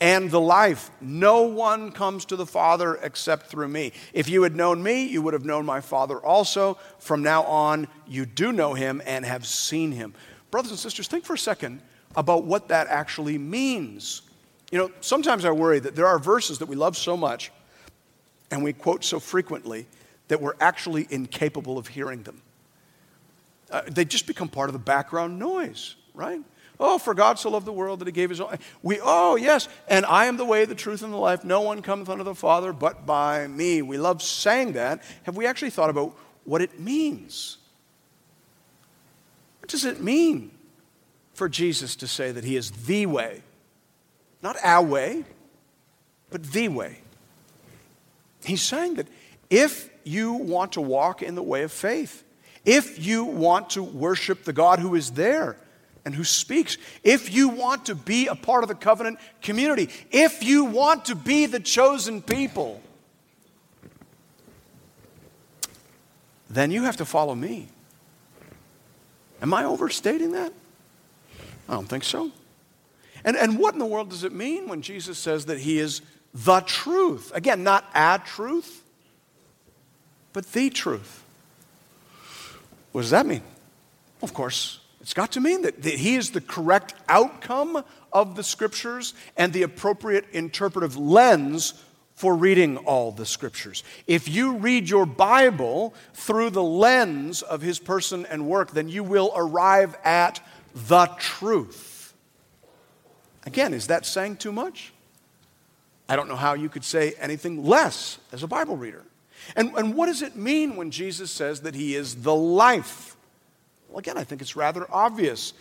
and 0.00 0.30
the 0.30 0.40
life. 0.40 0.88
No 1.00 1.42
one 1.42 1.90
comes 1.90 2.24
to 2.26 2.36
the 2.36 2.46
Father 2.46 2.94
except 3.02 3.46
through 3.46 3.68
me. 3.68 3.92
If 4.12 4.28
you 4.28 4.44
had 4.44 4.54
known 4.54 4.80
me, 4.82 5.04
you 5.06 5.20
would 5.22 5.34
have 5.34 5.44
known 5.44 5.66
my 5.66 5.80
Father 5.80 6.18
also. 6.18 6.78
From 7.00 7.24
now 7.24 7.42
on, 7.42 7.88
you 8.06 8.24
do 8.24 8.52
know 8.52 8.74
him 8.74 9.02
and 9.04 9.24
have 9.24 9.46
seen 9.46 9.90
him. 9.90 10.14
Brothers 10.52 10.70
and 10.70 10.78
sisters, 10.78 11.08
think 11.08 11.24
for 11.24 11.34
a 11.34 11.38
second 11.38 11.82
about 12.16 12.44
what 12.44 12.68
that 12.68 12.86
actually 12.88 13.38
means. 13.38 14.22
You 14.70 14.78
know, 14.78 14.90
sometimes 15.00 15.44
I 15.44 15.50
worry 15.50 15.78
that 15.80 15.94
there 15.94 16.06
are 16.06 16.18
verses 16.18 16.58
that 16.58 16.66
we 16.66 16.76
love 16.76 16.96
so 16.96 17.16
much 17.16 17.52
and 18.50 18.62
we 18.62 18.72
quote 18.72 19.04
so 19.04 19.20
frequently 19.20 19.86
that 20.28 20.40
we're 20.40 20.54
actually 20.60 21.06
incapable 21.10 21.78
of 21.78 21.88
hearing 21.88 22.22
them. 22.22 22.40
Uh, 23.70 23.82
they 23.86 24.04
just 24.04 24.26
become 24.26 24.48
part 24.48 24.68
of 24.68 24.72
the 24.72 24.78
background 24.78 25.38
noise, 25.38 25.96
right? 26.14 26.40
Oh, 26.78 26.98
for 26.98 27.14
God 27.14 27.38
so 27.38 27.50
loved 27.50 27.66
the 27.66 27.72
world 27.72 28.00
that 28.00 28.08
he 28.08 28.12
gave 28.12 28.30
his 28.30 28.40
own. 28.40 28.58
We, 28.82 28.98
oh, 29.02 29.36
yes, 29.36 29.68
and 29.88 30.04
I 30.04 30.26
am 30.26 30.36
the 30.36 30.44
way, 30.44 30.64
the 30.64 30.74
truth, 30.74 31.02
and 31.02 31.12
the 31.12 31.18
life. 31.18 31.44
No 31.44 31.60
one 31.60 31.80
cometh 31.80 32.08
unto 32.08 32.24
the 32.24 32.34
Father 32.34 32.72
but 32.72 33.06
by 33.06 33.46
me. 33.46 33.82
We 33.82 33.98
love 33.98 34.22
saying 34.22 34.72
that. 34.72 35.02
Have 35.24 35.36
we 35.36 35.46
actually 35.46 35.70
thought 35.70 35.90
about 35.90 36.16
what 36.44 36.60
it 36.60 36.80
means? 36.80 37.58
What 39.60 39.68
does 39.68 39.84
it 39.84 40.00
mean 40.00 40.50
for 41.34 41.48
Jesus 41.48 41.96
to 41.96 42.06
say 42.06 42.30
that 42.32 42.44
he 42.44 42.56
is 42.56 42.70
the 42.70 43.06
way. 43.06 43.42
Not 44.42 44.56
our 44.62 44.84
way, 44.84 45.24
but 46.30 46.42
the 46.44 46.68
way. 46.68 46.98
He's 48.44 48.62
saying 48.62 48.94
that 48.94 49.06
if 49.50 49.88
you 50.04 50.32
want 50.32 50.72
to 50.72 50.80
walk 50.80 51.22
in 51.22 51.34
the 51.34 51.42
way 51.42 51.62
of 51.62 51.72
faith, 51.72 52.24
if 52.64 53.04
you 53.04 53.24
want 53.24 53.70
to 53.70 53.82
worship 53.82 54.44
the 54.44 54.52
God 54.52 54.78
who 54.78 54.94
is 54.94 55.12
there 55.12 55.56
and 56.04 56.14
who 56.14 56.24
speaks, 56.24 56.76
if 57.04 57.32
you 57.32 57.48
want 57.48 57.86
to 57.86 57.94
be 57.94 58.26
a 58.26 58.34
part 58.34 58.64
of 58.64 58.68
the 58.68 58.74
covenant 58.74 59.18
community, 59.40 59.88
if 60.10 60.42
you 60.42 60.64
want 60.64 61.04
to 61.06 61.14
be 61.14 61.46
the 61.46 61.60
chosen 61.60 62.22
people, 62.22 62.80
then 66.50 66.70
you 66.70 66.82
have 66.82 66.96
to 66.96 67.04
follow 67.04 67.34
me. 67.34 67.68
Am 69.40 69.52
I 69.54 69.64
overstating 69.64 70.32
that? 70.32 70.52
I 71.68 71.74
don't 71.74 71.88
think 71.88 72.04
so. 72.04 72.30
And, 73.24 73.36
and 73.36 73.58
what 73.58 73.74
in 73.74 73.78
the 73.78 73.86
world 73.86 74.10
does 74.10 74.24
it 74.24 74.32
mean 74.32 74.68
when 74.68 74.82
Jesus 74.82 75.18
says 75.18 75.46
that 75.46 75.60
he 75.60 75.78
is 75.78 76.02
the 76.34 76.60
truth? 76.60 77.30
Again, 77.34 77.62
not 77.62 77.84
a 77.94 78.20
truth, 78.24 78.82
but 80.32 80.50
the 80.52 80.70
truth. 80.70 81.22
What 82.92 83.02
does 83.02 83.10
that 83.10 83.26
mean? 83.26 83.42
Of 84.22 84.34
course, 84.34 84.80
it's 85.00 85.14
got 85.14 85.32
to 85.32 85.40
mean 85.40 85.62
that, 85.62 85.82
that 85.82 85.94
he 85.94 86.16
is 86.16 86.30
the 86.30 86.40
correct 86.40 86.94
outcome 87.08 87.84
of 88.12 88.36
the 88.36 88.42
scriptures 88.42 89.14
and 89.36 89.52
the 89.52 89.62
appropriate 89.62 90.26
interpretive 90.32 90.96
lens 90.96 91.74
for 92.14 92.36
reading 92.36 92.76
all 92.76 93.10
the 93.10 93.26
scriptures. 93.26 93.82
If 94.06 94.28
you 94.28 94.56
read 94.56 94.88
your 94.88 95.06
Bible 95.06 95.94
through 96.14 96.50
the 96.50 96.62
lens 96.62 97.42
of 97.42 97.62
his 97.62 97.78
person 97.78 98.26
and 98.26 98.46
work, 98.46 98.72
then 98.72 98.88
you 98.88 99.02
will 99.02 99.32
arrive 99.34 99.96
at 100.04 100.40
the 100.74 101.06
truth. 101.18 102.14
Again, 103.44 103.74
is 103.74 103.88
that 103.88 104.06
saying 104.06 104.36
too 104.36 104.52
much? 104.52 104.92
I 106.08 106.16
don't 106.16 106.28
know 106.28 106.36
how 106.36 106.54
you 106.54 106.68
could 106.68 106.84
say 106.84 107.14
anything 107.18 107.64
less 107.64 108.18
as 108.32 108.42
a 108.42 108.46
Bible 108.46 108.76
reader. 108.76 109.04
And, 109.56 109.74
and 109.76 109.94
what 109.94 110.06
does 110.06 110.22
it 110.22 110.36
mean 110.36 110.76
when 110.76 110.90
Jesus 110.90 111.30
says 111.30 111.62
that 111.62 111.74
he 111.74 111.94
is 111.94 112.22
the 112.22 112.34
life? 112.34 113.16
Well, 113.88 113.98
again, 113.98 114.16
I 114.16 114.24
think 114.24 114.40
it's 114.40 114.56
rather 114.56 114.86
obvious 114.90 115.52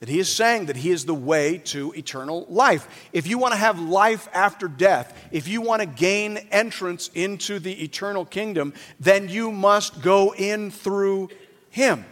that 0.00 0.08
he 0.08 0.20
is 0.20 0.32
saying 0.32 0.66
that 0.66 0.76
he 0.76 0.90
is 0.90 1.04
the 1.04 1.14
way 1.14 1.58
to 1.58 1.92
eternal 1.94 2.46
life. 2.48 3.08
If 3.12 3.26
you 3.26 3.36
want 3.36 3.52
to 3.52 3.58
have 3.58 3.80
life 3.80 4.28
after 4.32 4.68
death, 4.68 5.28
if 5.32 5.48
you 5.48 5.60
want 5.60 5.82
to 5.82 5.86
gain 5.86 6.36
entrance 6.52 7.10
into 7.14 7.58
the 7.58 7.82
eternal 7.82 8.24
kingdom, 8.24 8.74
then 9.00 9.28
you 9.28 9.50
must 9.50 10.00
go 10.00 10.32
in 10.34 10.70
through 10.70 11.30
him. 11.70 12.04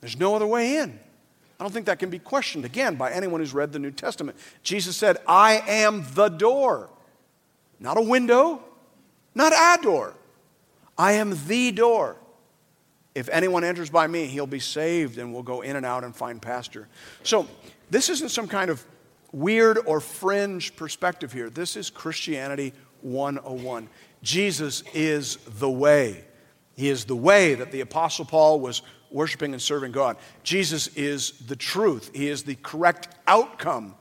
There's 0.00 0.18
no 0.18 0.34
other 0.34 0.46
way 0.46 0.76
in. 0.76 0.98
I 1.58 1.64
don't 1.64 1.72
think 1.72 1.86
that 1.86 1.98
can 1.98 2.10
be 2.10 2.20
questioned 2.20 2.64
again 2.64 2.94
by 2.94 3.10
anyone 3.10 3.40
who's 3.40 3.52
read 3.52 3.72
the 3.72 3.80
New 3.80 3.90
Testament. 3.90 4.38
Jesus 4.62 4.96
said, 4.96 5.16
I 5.26 5.62
am 5.66 6.06
the 6.14 6.28
door. 6.28 6.88
Not 7.80 7.96
a 7.96 8.02
window, 8.02 8.62
not 9.34 9.52
a 9.52 9.82
door. 9.82 10.14
I 10.96 11.12
am 11.12 11.36
the 11.46 11.72
door. 11.72 12.16
If 13.14 13.28
anyone 13.30 13.64
enters 13.64 13.90
by 13.90 14.06
me, 14.06 14.26
he'll 14.26 14.46
be 14.46 14.60
saved 14.60 15.18
and 15.18 15.32
will 15.32 15.42
go 15.42 15.62
in 15.62 15.74
and 15.74 15.84
out 15.84 16.04
and 16.04 16.14
find 16.14 16.40
pasture. 16.40 16.86
So, 17.24 17.48
this 17.90 18.08
isn't 18.08 18.28
some 18.28 18.46
kind 18.46 18.70
of 18.70 18.84
weird 19.32 19.78
or 19.86 20.00
fringe 20.00 20.76
perspective 20.76 21.32
here. 21.32 21.50
This 21.50 21.76
is 21.76 21.90
Christianity 21.90 22.72
101. 23.02 23.88
Jesus 24.22 24.82
is 24.94 25.36
the 25.58 25.70
way. 25.70 26.24
He 26.76 26.88
is 26.88 27.04
the 27.04 27.16
way 27.16 27.54
that 27.54 27.72
the 27.72 27.80
Apostle 27.80 28.24
Paul 28.24 28.60
was 28.60 28.82
worshiping 29.10 29.52
and 29.52 29.62
serving 29.62 29.92
God. 29.92 30.16
Jesus 30.42 30.88
is 30.88 31.32
the 31.46 31.56
truth. 31.56 32.10
He 32.14 32.28
is 32.28 32.42
the 32.42 32.56
correct 32.56 33.08
outcome 33.26 33.94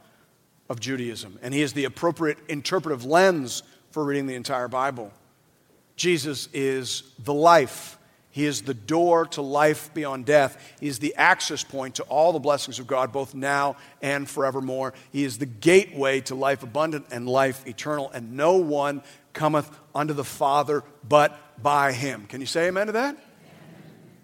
of 0.70 0.80
Judaism, 0.80 1.40
and 1.42 1.54
He 1.54 1.62
is 1.62 1.74
the 1.74 1.86
appropriate 1.86 2.38
interpretive 2.48 3.06
lens 3.06 3.64
for 3.92 4.04
reading 4.04 4.28
the 4.28 4.36
entire 4.36 4.68
Bible. 4.68 5.12
Jesus 5.96 6.50
is 6.54 7.04
the 7.20 7.34
life. 7.34 7.98
He 8.30 8.46
is 8.46 8.62
the 8.62 8.76
door 8.76 9.26
to 9.28 9.42
life 9.42 9.92
beyond 9.96 10.26
death. 10.26 10.76
He 10.80 10.88
is 10.88 11.00
the 11.00 11.16
access 11.16 11.64
point 11.64 11.96
to 11.96 12.04
all 12.04 12.34
the 12.34 12.40
blessings 12.40 12.78
of 12.78 12.86
God, 12.86 13.12
both 13.12 13.34
now 13.34 13.78
and 14.00 14.30
forevermore. 14.30 14.94
He 15.12 15.24
is 15.24 15.40
the 15.40 15.48
gateway 15.48 16.22
to 16.22 16.36
life 16.36 16.62
abundant 16.62 17.08
and 17.10 17.28
life 17.28 17.66
eternal, 17.66 18.12
and 18.12 18.34
no 18.34 18.58
one 18.58 19.02
cometh 19.34 19.70
unto 19.96 20.14
the 20.14 20.24
Father 20.24 20.84
but 21.08 21.62
by 21.62 21.94
him. 21.94 22.28
Can 22.28 22.40
you 22.40 22.46
say 22.46 22.68
amen 22.68 22.88
to 22.88 22.94
that? 22.94 23.18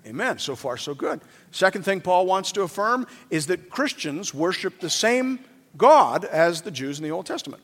Amen. 0.06 0.38
So 0.38 0.56
far, 0.56 0.78
so 0.78 0.94
good. 0.94 1.22
Second 1.52 1.86
thing 1.86 2.02
Paul 2.02 2.26
wants 2.26 2.52
to 2.54 2.64
affirm 2.64 3.08
is 3.30 3.48
that 3.48 3.70
Christians 3.70 4.34
worship 4.34 4.80
the 4.80 4.90
same 4.90 5.40
God 5.78 6.26
as 6.26 6.62
the 6.62 6.72
Jews 6.72 7.00
in 7.00 7.04
the 7.04 7.12
Old 7.12 7.26
Testament. 7.26 7.64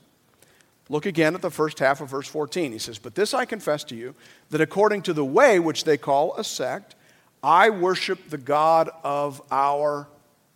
Look 0.88 1.06
again 1.06 1.36
at 1.36 1.42
the 1.42 1.52
first 1.52 1.80
half 1.80 2.02
of 2.02 2.10
verse 2.10 2.28
14. 2.28 2.72
He 2.72 2.80
says, 2.80 2.98
But 2.98 3.14
this 3.14 3.34
I 3.34 3.46
confess 3.46 3.84
to 3.86 3.96
you, 3.96 4.16
that 4.50 4.62
according 4.62 5.04
to 5.04 5.14
the 5.14 5.26
way 5.26 5.60
which 5.60 5.84
they 5.84 5.98
call 5.98 6.36
a 6.36 6.44
sect, 6.44 6.96
I 7.44 7.70
worship 7.70 8.30
the 8.30 8.38
God 8.38 8.90
of 9.04 9.42
our 9.52 10.08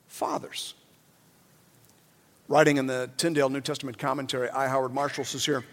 fathers. 0.07 0.73
Writing 2.47 2.77
in 2.77 2.87
the 2.87 3.09
Tyndale 3.17 3.49
New 3.49 3.61
Testament 3.61 3.97
commentary, 3.97 4.49
I. 4.49 4.67
Howard 4.67 4.93
Marshall 4.93 5.23
says 5.23 5.45
here, 5.45 5.63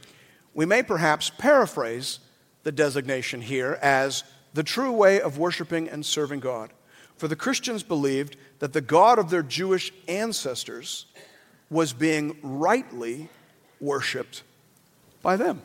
we 0.54 0.66
may 0.66 0.82
perhaps 0.82 1.30
paraphrase 1.30 2.20
the 2.62 2.72
designation 2.72 3.40
here 3.40 3.78
as 3.80 4.24
the 4.54 4.62
true 4.62 4.92
way 4.92 5.20
of 5.20 5.38
worshiping 5.38 5.88
and 5.88 6.04
serving 6.04 6.40
God. 6.40 6.72
For 7.16 7.28
the 7.28 7.36
Christians 7.36 7.82
believed 7.82 8.36
that 8.60 8.72
the 8.72 8.80
God 8.80 9.18
of 9.18 9.30
their 9.30 9.42
Jewish 9.42 9.92
ancestors 10.08 11.06
was 11.68 11.92
being 11.92 12.36
rightly 12.42 13.28
worshiped 13.80 14.42
by 15.22 15.36
them. 15.36 15.62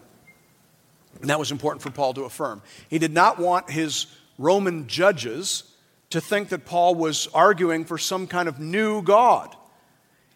And 1.22 1.30
that 1.30 1.40
was 1.40 1.52
important 1.52 1.82
for 1.82 1.92
Paul 1.92 2.14
to 2.16 2.24
affirm. 2.24 2.62
He 2.90 3.00
did 3.00 3.14
not 3.14 3.40
want 3.40 3.70
his 3.70 4.08
Roman 4.38 4.88
judges 4.88 5.64
to 6.10 6.22
think 6.22 6.50
that 6.50 6.66
Paul 6.66 6.96
was 6.96 7.28
arguing 7.34 7.86
for 7.86 7.98
some 7.98 8.28
kind 8.28 8.48
of 8.48 8.60
new 8.60 9.02
God. 9.02 9.56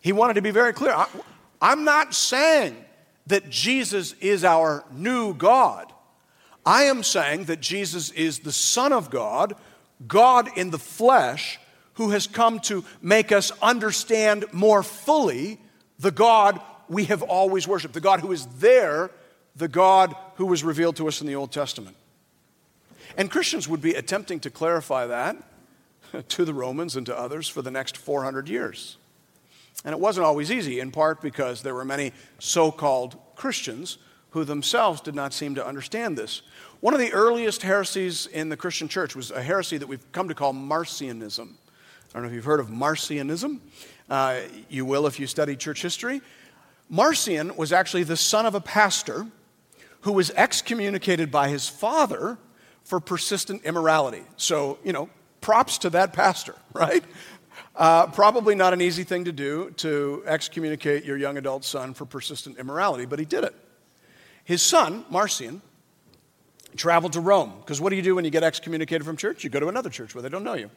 He 0.02 0.14
wanted 0.14 0.36
to 0.36 0.42
be 0.42 0.52
very 0.52 0.74
clear. 0.74 0.96
I'm 1.62 1.84
not 1.84 2.14
saying 2.14 2.78
that 3.28 3.50
Jesus 3.50 4.14
is 4.22 4.44
our 4.44 4.86
new 4.92 5.34
God. 5.34 5.92
I 6.70 6.84
am 6.84 7.02
saying 7.02 7.46
that 7.46 7.62
Jesus 7.62 8.12
is 8.12 8.40
the 8.40 8.52
Son 8.52 8.94
of 8.94 9.10
God, 9.10 9.56
God 10.08 10.56
in 10.56 10.70
the 10.70 10.78
flesh, 10.78 11.60
who 11.94 12.12
has 12.12 12.28
come 12.28 12.60
to 12.60 12.86
make 13.02 13.32
us 13.32 13.52
understand 13.60 14.46
more 14.52 14.84
fully 14.84 15.60
the 15.98 16.12
God 16.12 16.62
we 16.88 17.06
have 17.06 17.24
always 17.24 17.68
worshiped, 17.68 17.96
the 17.96 18.00
God 18.00 18.20
who 18.20 18.32
is 18.32 18.46
there, 18.60 19.10
the 19.56 19.68
God 19.68 20.16
who 20.36 20.46
was 20.46 20.64
revealed 20.64 20.96
to 20.98 21.08
us 21.08 21.22
in 21.22 21.26
the 21.26 21.36
Old 21.36 21.52
Testament. 21.52 21.96
And 23.18 23.32
Christians 23.32 23.68
would 23.68 23.82
be 23.82 23.96
attempting 23.96 24.40
to 24.42 24.52
clarify 24.52 25.08
that 25.08 25.38
to 26.30 26.46
the 26.46 26.54
Romans 26.54 26.96
and 26.96 27.08
to 27.08 27.18
others 27.18 27.48
for 27.50 27.64
the 27.64 27.72
next 27.72 27.98
400 27.98 28.48
years. 28.48 28.98
And 29.84 29.92
it 29.92 30.00
wasn't 30.00 30.28
always 30.28 30.52
easy, 30.52 30.80
in 30.80 30.92
part 30.92 31.20
because 31.20 31.64
there 31.64 31.74
were 31.74 31.84
many 31.84 32.14
so 32.38 32.72
called 32.72 33.18
Christians 33.36 33.98
who 34.32 34.44
themselves 34.44 35.02
did 35.02 35.16
not 35.16 35.34
seem 35.34 35.56
to 35.56 35.66
understand 35.66 36.18
this. 36.18 36.42
One 36.82 36.94
of 36.94 37.02
the 37.02 37.12
earliest 37.12 37.62
heresies 37.62 38.26
in 38.26 38.48
the 38.48 38.56
Christian 38.56 38.88
church 38.88 39.14
was 39.14 39.32
a 39.32 39.42
heresy 39.42 39.78
that 39.78 39.88
we've 39.88 40.10
come 40.14 40.30
to 40.30 40.34
call 40.34 40.54
Marcionism. 40.54 41.50
I 41.50 42.14
don't 42.14 42.22
know 42.22 42.30
if 42.30 42.34
you've 42.34 42.46
heard 42.46 42.62
of 42.62 42.68
Marcionism. 42.68 43.60
Uh, 44.10 44.40
you 44.70 44.86
will 44.86 45.06
if 45.06 45.20
you 45.20 45.28
study 45.28 45.58
church 45.58 45.82
history. 45.82 46.22
Marcion 46.88 47.58
was 47.58 47.74
actually 47.74 48.04
the 48.04 48.16
son 48.16 48.46
of 48.46 48.56
a 48.56 48.62
pastor 48.62 49.28
who 50.02 50.14
was 50.14 50.32
excommunicated 50.32 51.30
by 51.30 51.50
his 51.50 51.68
father 51.68 52.38
for 52.86 53.02
persistent 53.02 53.66
immorality. 53.66 54.24
So, 54.38 54.80
you 54.82 54.94
know, 54.94 55.10
props 55.42 55.80
to 55.80 55.90
that 55.90 56.14
pastor, 56.14 56.56
right? 56.74 57.04
Uh, 57.76 58.08
probably 58.08 58.56
not 58.56 58.72
an 58.72 58.80
easy 58.80 59.04
thing 59.04 59.26
to 59.26 59.34
do 59.34 59.72
to 59.72 60.24
excommunicate 60.26 61.04
your 61.04 61.18
young 61.18 61.38
adult 61.38 61.66
son 61.66 61.94
for 61.94 62.06
persistent 62.06 62.58
immorality, 62.58 63.06
but 63.06 63.20
he 63.20 63.26
did 63.26 63.44
it. 63.44 63.54
His 64.46 64.62
son, 64.62 65.04
Marcion, 65.10 65.62
traveled 66.76 67.14
to 67.14 67.22
Rome. 67.22 67.54
Because 67.60 67.82
what 67.82 67.90
do 67.90 67.96
you 67.96 68.02
do 68.02 68.16
when 68.16 68.26
you 68.26 68.32
get 68.32 68.44
excommunicated 68.44 69.06
from 69.06 69.18
church? 69.18 69.44
You 69.44 69.50
go 69.50 69.60
to 69.60 69.68
another 69.68 69.90
church 69.90 70.14
where 70.14 70.22
they 70.22 70.30
don't 70.30 70.44
know 70.44 70.54
you. 70.54 70.70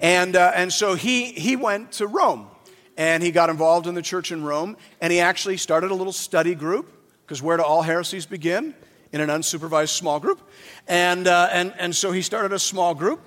And, 0.00 0.36
uh, 0.36 0.52
and 0.54 0.72
so 0.72 0.94
he, 0.94 1.32
he 1.32 1.56
went 1.56 1.92
to 1.92 2.06
Rome 2.06 2.48
and 2.96 3.22
he 3.22 3.30
got 3.30 3.50
involved 3.50 3.86
in 3.86 3.94
the 3.94 4.02
church 4.02 4.32
in 4.32 4.44
Rome 4.44 4.76
and 5.00 5.12
he 5.12 5.20
actually 5.20 5.56
started 5.56 5.90
a 5.90 5.94
little 5.94 6.12
study 6.12 6.54
group. 6.54 6.90
Because 7.24 7.42
where 7.42 7.56
do 7.56 7.62
all 7.62 7.82
heresies 7.82 8.26
begin? 8.26 8.74
In 9.12 9.20
an 9.20 9.28
unsupervised 9.28 9.90
small 9.90 10.20
group. 10.20 10.40
And, 10.86 11.26
uh, 11.26 11.48
and, 11.52 11.72
and 11.78 11.94
so 11.94 12.12
he 12.12 12.22
started 12.22 12.52
a 12.52 12.58
small 12.58 12.94
group 12.94 13.20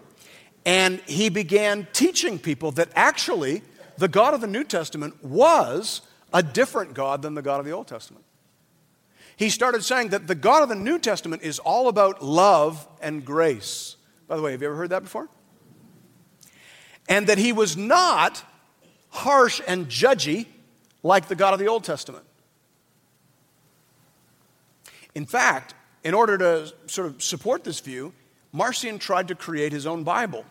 and 0.65 0.99
he 1.07 1.29
began 1.29 1.87
teaching 1.93 2.37
people 2.37 2.71
that 2.73 2.89
actually 2.93 3.63
the 3.97 4.07
God 4.07 4.33
of 4.33 4.41
the 4.41 4.47
New 4.47 4.63
Testament 4.63 5.23
was 5.23 6.01
a 6.33 6.43
different 6.43 6.93
God 6.93 7.21
than 7.21 7.35
the 7.35 7.41
God 7.41 7.59
of 7.59 7.65
the 7.65 7.71
Old 7.71 7.87
Testament. 7.87 8.25
He 9.37 9.51
started 9.51 9.83
saying 9.83 10.09
that 10.09 10.27
the 10.27 10.35
God 10.35 10.63
of 10.63 10.69
the 10.69 10.75
New 10.75 10.97
Testament 10.97 11.43
is 11.43 11.59
all 11.59 11.87
about 11.87 12.23
love 12.23 12.85
and 12.99 13.23
grace. 13.23 13.95
By 14.27 14.35
the 14.35 14.41
way, 14.41 14.51
have 14.51 14.61
you 14.61 14.67
ever 14.67 14.75
heard 14.75 14.89
that 14.89 15.03
before? 15.03 15.29
And 17.07 17.27
that 17.27 17.37
he 17.37 17.53
was 17.53 17.77
not 17.77 18.43
harsh 19.09 19.61
and 19.67 19.87
judgy 19.87 20.47
like 21.03 21.27
the 21.27 21.35
God 21.35 21.53
of 21.53 21.59
the 21.59 21.67
Old 21.67 21.83
Testament. 21.83 22.25
In 25.13 25.25
fact, 25.25 25.75
in 26.03 26.15
order 26.15 26.37
to 26.39 26.73
sort 26.87 27.07
of 27.07 27.21
support 27.21 27.63
this 27.63 27.79
view, 27.79 28.13
Marcion 28.51 28.97
tried 28.97 29.27
to 29.27 29.35
create 29.35 29.71
his 29.71 29.85
own 29.85 30.03
Bible. 30.03 30.45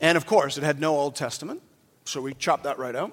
And 0.00 0.16
of 0.16 0.26
course, 0.26 0.58
it 0.58 0.64
had 0.64 0.80
no 0.80 0.96
Old 0.96 1.14
Testament, 1.14 1.62
so 2.04 2.20
we 2.20 2.34
chopped 2.34 2.64
that 2.64 2.78
right 2.78 2.94
out. 2.94 3.12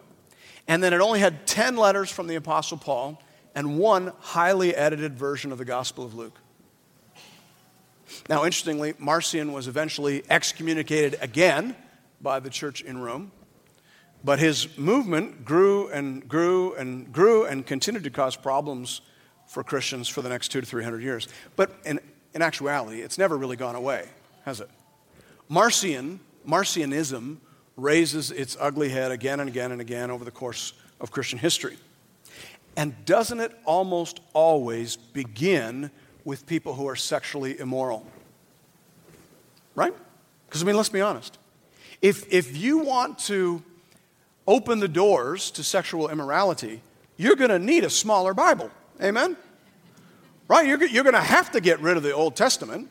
And 0.67 0.82
then 0.84 0.91
it 0.91 1.02
only 1.02 1.19
had 1.19 1.46
10 1.46 1.76
letters 1.76 2.10
from 2.10 2.28
the 2.28 2.36
Apostle 2.36 2.78
Paul 2.78 3.22
and 3.55 3.77
one 3.77 4.13
highly 4.19 4.75
edited 4.75 5.17
version 5.17 5.51
of 5.51 5.57
the 5.57 5.65
Gospel 5.65 6.05
of 6.05 6.13
Luke. 6.13 6.37
Now, 8.29 8.45
interestingly, 8.45 8.93
Marcion 8.99 9.53
was 9.53 9.67
eventually 9.67 10.23
excommunicated 10.29 11.17
again 11.21 11.75
by 12.21 12.39
the 12.39 12.49
church 12.49 12.81
in 12.81 12.99
Rome, 12.99 13.31
but 14.23 14.39
his 14.39 14.77
movement 14.77 15.43
grew 15.43 15.89
and 15.89 16.27
grew 16.27 16.73
and 16.75 17.11
grew 17.11 17.45
and 17.45 17.65
continued 17.65 18.03
to 18.03 18.09
cause 18.09 18.35
problems 18.35 19.01
for 19.47 19.63
Christians 19.63 20.07
for 20.07 20.21
the 20.21 20.29
next 20.29 20.49
two 20.49 20.61
to 20.61 20.67
three 20.67 20.83
hundred 20.83 21.03
years. 21.03 21.27
But 21.55 21.71
in, 21.85 21.99
in 22.33 22.41
actuality, 22.41 23.01
it's 23.01 23.17
never 23.17 23.37
really 23.37 23.57
gone 23.57 23.75
away, 23.75 24.07
has 24.45 24.61
it? 24.61 24.69
Marcion 25.49 26.19
Marcionism 26.47 27.37
raises 27.75 28.31
its 28.31 28.55
ugly 28.59 28.89
head 28.89 29.11
again 29.11 29.39
and 29.39 29.49
again 29.49 29.71
and 29.71 29.81
again 29.81 30.11
over 30.11 30.25
the 30.25 30.31
course 30.31 30.73
of 30.99 31.11
Christian 31.11 31.39
history. 31.39 31.77
And 32.75 33.05
doesn't 33.05 33.39
it 33.39 33.51
almost 33.65 34.19
always 34.33 34.95
begin 34.95 35.91
with 36.25 36.45
people 36.45 36.73
who 36.73 36.88
are 36.88 36.95
sexually 36.95 37.59
immoral? 37.59 38.05
Right? 39.75 39.93
Because, 40.47 40.63
I 40.63 40.65
mean, 40.65 40.75
let's 40.75 40.89
be 40.89 41.01
honest. 41.01 41.38
If, 42.01 42.31
if 42.31 42.57
you 42.57 42.79
want 42.79 43.19
to 43.19 43.63
open 44.47 44.79
the 44.79 44.88
doors 44.88 45.51
to 45.51 45.63
sexual 45.63 46.09
immorality, 46.09 46.81
you're 47.17 47.36
going 47.36 47.49
to 47.49 47.59
need 47.59 47.83
a 47.83 47.89
smaller 47.89 48.33
Bible. 48.33 48.69
Amen? 49.01 49.38
Right? 50.47 50.67
You're, 50.67 50.83
you're 50.86 51.03
going 51.03 51.15
to 51.15 51.21
have 51.21 51.51
to 51.51 51.62
get 51.62 51.79
rid 51.79 51.97
of 51.97 52.03
the 52.03 52.13
Old 52.13 52.36
Testament 52.36 52.89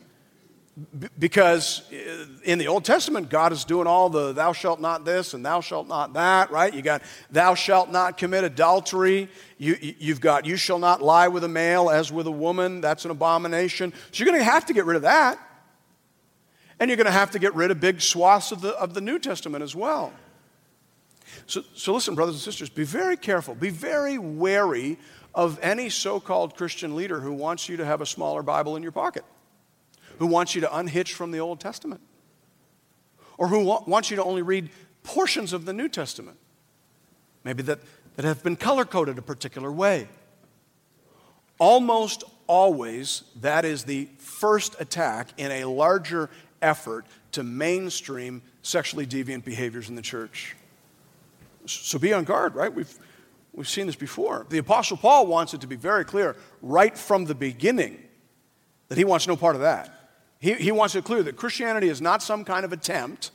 because 1.19 1.83
uh, 1.93 2.25
in 2.43 2.57
the 2.57 2.67
Old 2.67 2.83
Testament, 2.83 3.29
God 3.29 3.51
is 3.51 3.63
doing 3.63 3.85
all 3.85 4.09
the 4.09 4.33
thou 4.33 4.53
shalt 4.53 4.81
not 4.81 5.05
this 5.05 5.35
and 5.35 5.45
thou 5.45 5.61
shalt 5.61 5.87
not 5.87 6.13
that, 6.13 6.49
right? 6.49 6.73
You 6.73 6.81
got 6.81 7.03
thou 7.29 7.53
shalt 7.53 7.91
not 7.91 8.17
commit 8.17 8.43
adultery. 8.43 9.29
You, 9.59 9.77
you've 9.79 10.19
got 10.19 10.45
you 10.45 10.57
shall 10.57 10.79
not 10.79 11.01
lie 11.01 11.27
with 11.27 11.43
a 11.43 11.47
male 11.47 11.91
as 11.91 12.11
with 12.11 12.25
a 12.25 12.31
woman. 12.31 12.81
That's 12.81 13.05
an 13.05 13.11
abomination. 13.11 13.93
So 14.11 14.23
you're 14.23 14.31
going 14.31 14.43
to 14.43 14.51
have 14.51 14.65
to 14.65 14.73
get 14.73 14.85
rid 14.85 14.95
of 14.95 15.03
that. 15.03 15.37
And 16.79 16.89
you're 16.89 16.97
going 16.97 17.05
to 17.05 17.11
have 17.11 17.31
to 17.31 17.39
get 17.39 17.53
rid 17.53 17.69
of 17.69 17.79
big 17.79 18.01
swaths 18.01 18.51
of 18.51 18.61
the, 18.61 18.69
of 18.71 18.95
the 18.95 19.01
New 19.01 19.19
Testament 19.19 19.63
as 19.63 19.75
well. 19.75 20.11
So, 21.45 21.63
so 21.75 21.93
listen, 21.93 22.15
brothers 22.15 22.35
and 22.35 22.41
sisters, 22.41 22.69
be 22.69 22.83
very 22.83 23.15
careful. 23.15 23.53
Be 23.53 23.69
very 23.69 24.17
wary 24.17 24.97
of 25.35 25.59
any 25.61 25.89
so 25.89 26.19
called 26.19 26.57
Christian 26.57 26.95
leader 26.95 27.19
who 27.19 27.31
wants 27.31 27.69
you 27.69 27.77
to 27.77 27.85
have 27.85 28.01
a 28.01 28.05
smaller 28.05 28.41
Bible 28.41 28.75
in 28.75 28.81
your 28.81 28.91
pocket 28.91 29.23
who 30.19 30.27
wants 30.27 30.55
you 30.55 30.61
to 30.61 30.77
unhitch 30.77 31.13
from 31.13 31.31
the 31.31 31.39
Old 31.39 31.59
Testament. 31.59 32.01
or 33.37 33.47
who 33.47 33.63
wa- 33.63 33.83
wants 33.85 34.09
you 34.09 34.17
to 34.17 34.23
only 34.23 34.41
read 34.41 34.69
portions 35.03 35.53
of 35.53 35.65
the 35.65 35.73
New 35.73 35.89
Testament, 35.89 36.37
maybe 37.43 37.63
that, 37.63 37.79
that 38.15 38.25
have 38.25 38.43
been 38.43 38.55
color 38.55 38.85
coded 38.85 39.17
a 39.17 39.21
particular 39.21 39.71
way. 39.71 40.07
Almost 41.59 42.23
always, 42.47 43.23
that 43.41 43.65
is 43.65 43.83
the 43.83 44.07
first 44.17 44.79
attack 44.79 45.29
in 45.37 45.51
a 45.51 45.65
larger 45.65 46.29
effort 46.61 47.05
to 47.31 47.43
mainstream 47.43 48.41
sexually 48.61 49.05
deviant 49.05 49.43
behaviors 49.43 49.89
in 49.89 49.95
the 49.95 50.01
church. 50.01 50.55
So 51.65 51.97
be 51.97 52.13
on 52.13 52.23
guard, 52.23 52.55
right? 52.55 52.73
We've, 52.73 52.93
we've 53.53 53.69
seen 53.69 53.87
this 53.87 53.95
before. 53.95 54.45
The 54.49 54.57
Apostle 54.57 54.97
Paul 54.97 55.27
wants 55.27 55.53
it 55.53 55.61
to 55.61 55.67
be 55.67 55.75
very 55.75 56.05
clear 56.05 56.35
right 56.61 56.97
from 56.97 57.25
the 57.25 57.35
beginning 57.35 57.97
that 58.89 58.97
he 58.97 59.05
wants 59.05 59.27
no 59.27 59.35
part 59.35 59.55
of 59.55 59.61
that. 59.61 59.92
He, 60.43 60.55
he 60.55 60.71
wants 60.73 60.93
it 60.93 61.05
clear 61.05 61.23
that 61.23 61.37
Christianity 61.37 61.87
is 61.87 62.01
not 62.01 62.21
some 62.21 62.43
kind 62.43 62.65
of 62.65 62.73
attempt 62.73 63.31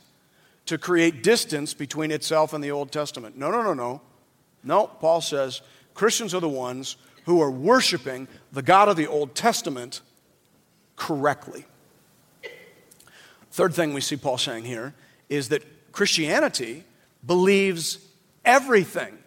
to 0.67 0.77
create 0.77 1.23
distance 1.23 1.73
between 1.73 2.11
itself 2.11 2.53
and 2.53 2.63
the 2.63 2.69
Old 2.69 2.91
Testament. 2.91 3.35
No, 3.35 3.49
no, 3.49 3.63
no, 3.63 3.73
no. 3.73 3.99
No, 4.63 4.85
Paul 4.85 5.19
says 5.19 5.63
Christians 5.95 6.35
are 6.35 6.39
the 6.39 6.47
ones 6.47 6.97
who 7.25 7.41
are 7.41 7.49
worshiping 7.49 8.27
the 8.51 8.61
God 8.61 8.89
of 8.89 8.95
the 8.95 9.07
Old 9.07 9.33
Testament 9.33 10.01
correctly. 10.95 11.65
Third 13.53 13.73
thing 13.73 13.95
we 13.95 14.01
see 14.01 14.15
Paul 14.15 14.37
saying 14.37 14.65
here 14.65 14.93
is 15.29 15.49
that 15.49 15.63
Christianity 15.91 16.83
believes 17.25 17.97
everything 18.45 19.17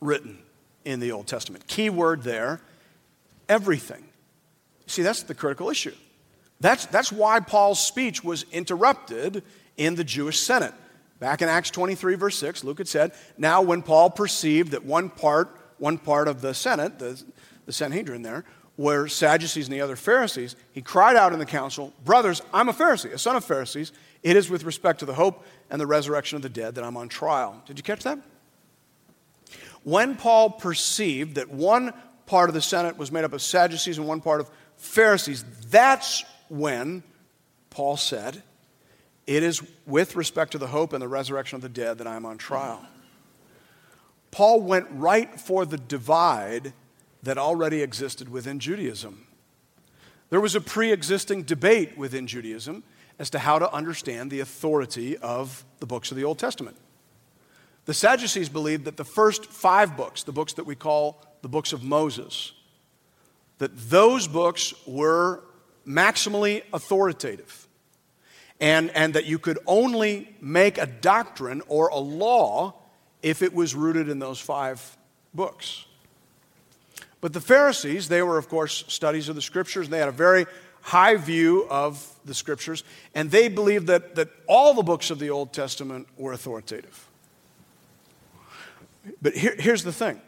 written 0.00 0.38
in 0.84 1.00
the 1.00 1.10
Old 1.10 1.26
Testament. 1.26 1.66
Key 1.66 1.90
word 1.90 2.22
there 2.22 2.60
everything. 3.48 4.04
See, 4.86 5.02
that's 5.02 5.24
the 5.24 5.34
critical 5.34 5.68
issue. 5.68 5.96
That's, 6.62 6.86
that's 6.86 7.10
why 7.10 7.40
Paul's 7.40 7.84
speech 7.84 8.22
was 8.22 8.46
interrupted 8.52 9.42
in 9.76 9.96
the 9.96 10.04
Jewish 10.04 10.38
Senate. 10.38 10.72
Back 11.18 11.42
in 11.42 11.48
Acts 11.48 11.70
23, 11.70 12.14
verse 12.14 12.38
6, 12.38 12.62
Luke 12.62 12.78
had 12.78 12.86
said, 12.86 13.12
Now, 13.36 13.62
when 13.62 13.82
Paul 13.82 14.10
perceived 14.10 14.70
that 14.70 14.84
one 14.84 15.10
part, 15.10 15.56
one 15.78 15.98
part 15.98 16.28
of 16.28 16.40
the 16.40 16.54
Senate, 16.54 17.00
the, 17.00 17.20
the 17.66 17.72
Sanhedrin 17.72 18.22
there, 18.22 18.44
were 18.76 19.08
Sadducees 19.08 19.66
and 19.66 19.74
the 19.74 19.80
other 19.80 19.96
Pharisees, 19.96 20.54
he 20.70 20.82
cried 20.82 21.16
out 21.16 21.32
in 21.32 21.40
the 21.40 21.46
council, 21.46 21.92
Brothers, 22.04 22.42
I'm 22.54 22.68
a 22.68 22.72
Pharisee, 22.72 23.12
a 23.12 23.18
son 23.18 23.34
of 23.34 23.44
Pharisees. 23.44 23.90
It 24.22 24.36
is 24.36 24.48
with 24.48 24.62
respect 24.62 25.00
to 25.00 25.04
the 25.04 25.14
hope 25.14 25.44
and 25.68 25.80
the 25.80 25.86
resurrection 25.86 26.36
of 26.36 26.42
the 26.42 26.48
dead 26.48 26.76
that 26.76 26.84
I'm 26.84 26.96
on 26.96 27.08
trial. 27.08 27.60
Did 27.66 27.76
you 27.76 27.82
catch 27.82 28.04
that? 28.04 28.20
When 29.82 30.14
Paul 30.14 30.50
perceived 30.50 31.34
that 31.34 31.50
one 31.50 31.92
part 32.26 32.48
of 32.48 32.54
the 32.54 32.62
Senate 32.62 32.96
was 32.96 33.10
made 33.10 33.24
up 33.24 33.32
of 33.32 33.42
Sadducees 33.42 33.98
and 33.98 34.06
one 34.06 34.20
part 34.20 34.40
of 34.40 34.48
Pharisees, 34.76 35.44
that's 35.68 36.24
when 36.52 37.02
Paul 37.70 37.96
said, 37.96 38.42
It 39.26 39.42
is 39.42 39.62
with 39.86 40.16
respect 40.16 40.52
to 40.52 40.58
the 40.58 40.66
hope 40.66 40.92
and 40.92 41.00
the 41.00 41.08
resurrection 41.08 41.56
of 41.56 41.62
the 41.62 41.68
dead 41.70 41.98
that 41.98 42.06
I 42.06 42.14
am 42.14 42.26
on 42.26 42.36
trial. 42.36 42.84
Paul 44.30 44.60
went 44.60 44.86
right 44.90 45.40
for 45.40 45.64
the 45.64 45.78
divide 45.78 46.74
that 47.22 47.38
already 47.38 47.80
existed 47.82 48.28
within 48.28 48.58
Judaism. 48.58 49.26
There 50.28 50.40
was 50.40 50.54
a 50.54 50.60
pre 50.60 50.92
existing 50.92 51.44
debate 51.44 51.96
within 51.96 52.26
Judaism 52.26 52.82
as 53.18 53.30
to 53.30 53.38
how 53.38 53.58
to 53.58 53.72
understand 53.72 54.30
the 54.30 54.40
authority 54.40 55.16
of 55.18 55.64
the 55.80 55.86
books 55.86 56.10
of 56.10 56.18
the 56.18 56.24
Old 56.24 56.38
Testament. 56.38 56.76
The 57.86 57.94
Sadducees 57.94 58.48
believed 58.48 58.84
that 58.84 58.96
the 58.98 59.04
first 59.04 59.46
five 59.46 59.96
books, 59.96 60.22
the 60.22 60.32
books 60.32 60.52
that 60.54 60.66
we 60.66 60.74
call 60.74 61.24
the 61.40 61.48
books 61.48 61.72
of 61.72 61.82
Moses, 61.82 62.52
that 63.58 63.70
those 63.90 64.28
books 64.28 64.74
were 64.86 65.42
maximally 65.86 66.62
authoritative. 66.72 67.66
And, 68.60 68.90
and 68.90 69.14
that 69.14 69.24
you 69.24 69.40
could 69.40 69.58
only 69.66 70.36
make 70.40 70.78
a 70.78 70.86
doctrine 70.86 71.62
or 71.66 71.88
a 71.88 71.98
law 71.98 72.74
if 73.20 73.42
it 73.42 73.52
was 73.52 73.74
rooted 73.74 74.08
in 74.08 74.20
those 74.20 74.38
five 74.38 74.96
books. 75.34 75.84
But 77.20 77.32
the 77.32 77.40
Pharisees, 77.40 78.08
they 78.08 78.22
were, 78.22 78.38
of 78.38 78.48
course, 78.48 78.84
studies 78.88 79.28
of 79.28 79.34
the 79.34 79.42
scriptures, 79.42 79.86
and 79.86 79.92
they 79.92 79.98
had 79.98 80.08
a 80.08 80.12
very 80.12 80.46
high 80.82 81.16
view 81.16 81.66
of 81.70 82.04
the 82.24 82.34
scriptures, 82.34 82.84
and 83.14 83.30
they 83.30 83.48
believed 83.48 83.86
that, 83.86 84.16
that 84.16 84.28
all 84.48 84.74
the 84.74 84.82
books 84.82 85.10
of 85.10 85.18
the 85.18 85.30
Old 85.30 85.52
Testament 85.52 86.08
were 86.16 86.32
authoritative. 86.32 87.08
But 89.20 89.34
here, 89.34 89.54
here's 89.58 89.84
the 89.84 89.92
thing 89.92 90.20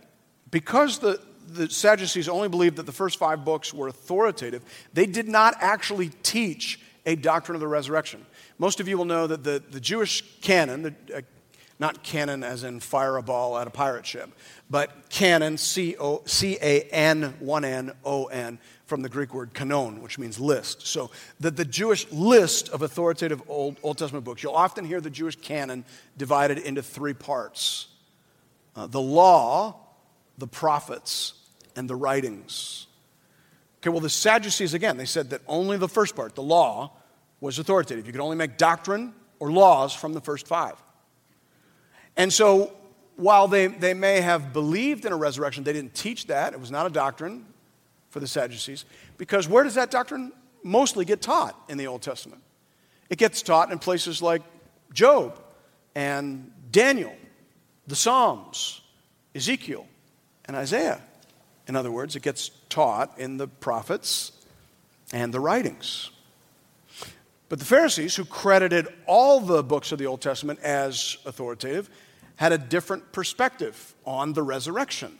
because 0.50 1.00
the, 1.00 1.20
the 1.54 1.70
Sadducees 1.70 2.28
only 2.28 2.48
believed 2.48 2.76
that 2.76 2.86
the 2.86 2.92
first 2.92 3.18
five 3.18 3.44
books 3.44 3.72
were 3.72 3.88
authoritative, 3.88 4.62
they 4.92 5.06
did 5.06 5.28
not 5.28 5.54
actually 5.60 6.10
teach 6.22 6.80
a 7.06 7.16
doctrine 7.16 7.54
of 7.54 7.60
the 7.60 7.68
resurrection. 7.68 8.24
Most 8.58 8.80
of 8.80 8.88
you 8.88 8.96
will 8.96 9.04
know 9.04 9.26
that 9.26 9.44
the, 9.44 9.62
the 9.70 9.80
Jewish 9.80 10.22
canon, 10.40 10.82
the, 10.82 10.94
uh, 11.16 11.20
not 11.78 12.02
canon 12.02 12.44
as 12.44 12.64
in 12.64 12.80
fire 12.80 13.16
a 13.16 13.22
ball 13.22 13.58
at 13.58 13.66
a 13.66 13.70
pirate 13.70 14.06
ship, 14.06 14.30
but 14.70 15.08
canon, 15.10 15.58
C 15.58 15.96
A 16.00 16.82
N, 16.92 17.34
one 17.40 17.64
N, 17.64 17.92
O 18.04 18.26
N, 18.26 18.58
from 18.86 19.02
the 19.02 19.08
Greek 19.08 19.34
word 19.34 19.54
kanon, 19.54 20.00
which 20.00 20.18
means 20.18 20.38
list. 20.38 20.86
So, 20.86 21.10
the, 21.40 21.50
the 21.50 21.64
Jewish 21.64 22.10
list 22.12 22.68
of 22.68 22.82
authoritative 22.82 23.42
Old, 23.48 23.78
Old 23.82 23.98
Testament 23.98 24.24
books, 24.24 24.42
you'll 24.42 24.54
often 24.54 24.84
hear 24.84 25.00
the 25.00 25.10
Jewish 25.10 25.36
canon 25.36 25.84
divided 26.16 26.58
into 26.58 26.82
three 26.82 27.14
parts 27.14 27.88
uh, 28.76 28.86
the 28.86 29.00
law, 29.00 29.76
the 30.38 30.46
prophets, 30.46 31.34
and 31.76 31.88
the 31.88 31.96
writings. 31.96 32.86
Okay, 33.78 33.90
well, 33.90 34.00
the 34.00 34.10
Sadducees, 34.10 34.74
again, 34.74 34.96
they 34.96 35.04
said 35.04 35.30
that 35.30 35.42
only 35.46 35.76
the 35.76 35.88
first 35.88 36.16
part, 36.16 36.34
the 36.34 36.42
law, 36.42 36.92
was 37.40 37.58
authoritative. 37.58 38.06
You 38.06 38.12
could 38.12 38.20
only 38.20 38.36
make 38.36 38.56
doctrine 38.56 39.12
or 39.38 39.52
laws 39.52 39.92
from 39.92 40.14
the 40.14 40.20
first 40.20 40.46
five. 40.46 40.74
And 42.16 42.32
so, 42.32 42.72
while 43.16 43.48
they, 43.48 43.66
they 43.66 43.94
may 43.94 44.20
have 44.20 44.52
believed 44.52 45.04
in 45.04 45.12
a 45.12 45.16
resurrection, 45.16 45.64
they 45.64 45.72
didn't 45.72 45.94
teach 45.94 46.28
that. 46.28 46.52
It 46.52 46.60
was 46.60 46.70
not 46.70 46.86
a 46.86 46.90
doctrine 46.90 47.44
for 48.10 48.20
the 48.20 48.26
Sadducees. 48.26 48.84
Because 49.18 49.48
where 49.48 49.64
does 49.64 49.74
that 49.74 49.90
doctrine 49.90 50.32
mostly 50.62 51.04
get 51.04 51.20
taught 51.20 51.60
in 51.68 51.78
the 51.78 51.86
Old 51.86 52.02
Testament? 52.02 52.40
It 53.10 53.18
gets 53.18 53.42
taught 53.42 53.70
in 53.70 53.78
places 53.78 54.22
like 54.22 54.42
Job 54.92 55.38
and 55.94 56.50
Daniel, 56.70 57.14
the 57.86 57.96
Psalms, 57.96 58.80
Ezekiel, 59.34 59.86
and 60.46 60.56
Isaiah. 60.56 61.00
In 61.66 61.76
other 61.76 61.90
words, 61.90 62.16
it 62.16 62.22
gets 62.22 62.50
taught 62.68 63.18
in 63.18 63.36
the 63.36 63.48
prophets 63.48 64.32
and 65.12 65.32
the 65.32 65.40
writings. 65.40 66.10
But 67.48 67.58
the 67.58 67.64
Pharisees, 67.64 68.16
who 68.16 68.24
credited 68.24 68.88
all 69.06 69.40
the 69.40 69.62
books 69.62 69.92
of 69.92 69.98
the 69.98 70.06
Old 70.06 70.20
Testament 70.20 70.60
as 70.60 71.18
authoritative, 71.24 71.88
had 72.36 72.52
a 72.52 72.58
different 72.58 73.12
perspective 73.12 73.94
on 74.04 74.32
the 74.32 74.42
resurrection. 74.42 75.18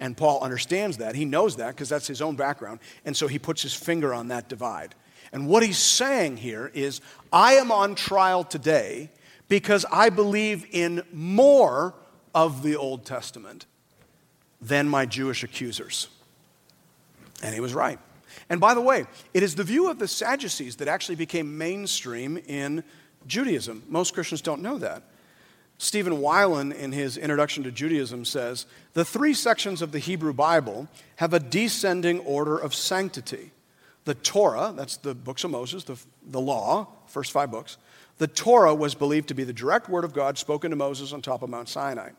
And 0.00 0.16
Paul 0.16 0.40
understands 0.40 0.98
that. 0.98 1.14
He 1.14 1.24
knows 1.24 1.56
that 1.56 1.68
because 1.68 1.88
that's 1.88 2.06
his 2.06 2.22
own 2.22 2.36
background. 2.36 2.80
And 3.04 3.16
so 3.16 3.26
he 3.26 3.38
puts 3.38 3.62
his 3.62 3.74
finger 3.74 4.14
on 4.14 4.28
that 4.28 4.48
divide. 4.48 4.94
And 5.32 5.46
what 5.46 5.62
he's 5.62 5.78
saying 5.78 6.38
here 6.38 6.70
is 6.74 7.00
I 7.32 7.54
am 7.54 7.70
on 7.70 7.94
trial 7.94 8.44
today 8.44 9.10
because 9.48 9.84
I 9.90 10.10
believe 10.10 10.66
in 10.70 11.02
more 11.12 11.94
of 12.34 12.62
the 12.62 12.76
Old 12.76 13.04
Testament 13.04 13.66
than 14.60 14.88
my 14.88 15.06
Jewish 15.06 15.44
accusers. 15.44 16.08
And 17.42 17.54
he 17.54 17.60
was 17.60 17.74
right. 17.74 17.98
And 18.50 18.60
by 18.60 18.74
the 18.74 18.80
way, 18.80 19.06
it 19.34 19.42
is 19.42 19.54
the 19.54 19.64
view 19.64 19.90
of 19.90 19.98
the 19.98 20.08
Sadducees 20.08 20.76
that 20.76 20.88
actually 20.88 21.16
became 21.16 21.58
mainstream 21.58 22.38
in 22.46 22.82
Judaism. 23.26 23.82
Most 23.88 24.14
Christians 24.14 24.40
don't 24.40 24.62
know 24.62 24.78
that. 24.78 25.02
Stephen 25.78 26.14
Wylen, 26.14 26.74
in 26.74 26.90
his 26.90 27.16
introduction 27.16 27.62
to 27.62 27.70
Judaism, 27.70 28.24
says 28.24 28.66
the 28.94 29.04
three 29.04 29.32
sections 29.32 29.80
of 29.80 29.92
the 29.92 30.00
Hebrew 30.00 30.32
Bible 30.32 30.88
have 31.16 31.32
a 31.32 31.38
descending 31.38 32.18
order 32.20 32.58
of 32.58 32.74
sanctity. 32.74 33.52
The 34.04 34.14
Torah, 34.14 34.72
that's 34.76 34.96
the 34.96 35.14
books 35.14 35.44
of 35.44 35.52
Moses, 35.52 35.84
the, 35.84 35.96
the 36.26 36.40
law, 36.40 36.88
first 37.06 37.30
five 37.30 37.52
books. 37.52 37.76
The 38.16 38.26
Torah 38.26 38.74
was 38.74 38.96
believed 38.96 39.28
to 39.28 39.34
be 39.34 39.44
the 39.44 39.52
direct 39.52 39.88
word 39.88 40.04
of 40.04 40.12
God 40.12 40.36
spoken 40.36 40.70
to 40.70 40.76
Moses 40.76 41.12
on 41.12 41.22
top 41.22 41.42
of 41.42 41.50
Mount 41.50 41.68
Sinai. 41.68 42.10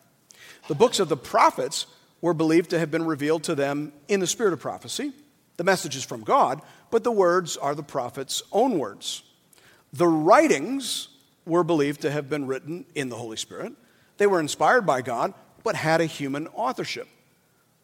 The 0.69 0.75
books 0.75 0.99
of 0.99 1.09
the 1.09 1.17
prophets 1.17 1.87
were 2.21 2.33
believed 2.33 2.69
to 2.71 2.79
have 2.79 2.91
been 2.91 3.05
revealed 3.05 3.43
to 3.43 3.55
them 3.55 3.93
in 4.07 4.19
the 4.19 4.27
spirit 4.27 4.53
of 4.53 4.59
prophecy. 4.59 5.13
The 5.57 5.63
message 5.63 5.95
is 5.95 6.03
from 6.03 6.21
God, 6.21 6.61
but 6.91 7.03
the 7.03 7.11
words 7.11 7.57
are 7.57 7.75
the 7.75 7.83
prophet's 7.83 8.41
own 8.51 8.79
words. 8.79 9.23
The 9.93 10.07
writings 10.07 11.09
were 11.45 11.63
believed 11.63 12.01
to 12.01 12.11
have 12.11 12.29
been 12.29 12.47
written 12.47 12.85
in 12.95 13.09
the 13.09 13.15
Holy 13.15 13.37
Spirit. 13.37 13.73
They 14.17 14.27
were 14.27 14.39
inspired 14.39 14.85
by 14.85 15.01
God, 15.01 15.33
but 15.63 15.75
had 15.75 16.01
a 16.01 16.05
human 16.05 16.47
authorship. 16.47 17.07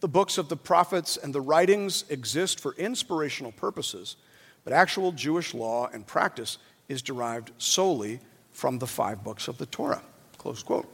The 0.01 0.07
books 0.07 0.37
of 0.37 0.49
the 0.49 0.57
prophets 0.57 1.17
and 1.17 1.33
the 1.33 1.41
writings 1.41 2.05
exist 2.09 2.59
for 2.59 2.75
inspirational 2.75 3.51
purposes, 3.53 4.17
but 4.63 4.73
actual 4.73 5.11
Jewish 5.11 5.53
law 5.53 5.89
and 5.91 6.05
practice 6.05 6.57
is 6.87 7.01
derived 7.01 7.51
solely 7.57 8.19
from 8.51 8.79
the 8.79 8.87
five 8.87 9.23
books 9.23 9.47
of 9.47 9.57
the 9.57 9.65
Torah. 9.65 10.01
Close 10.37 10.61
quote. 10.63 10.87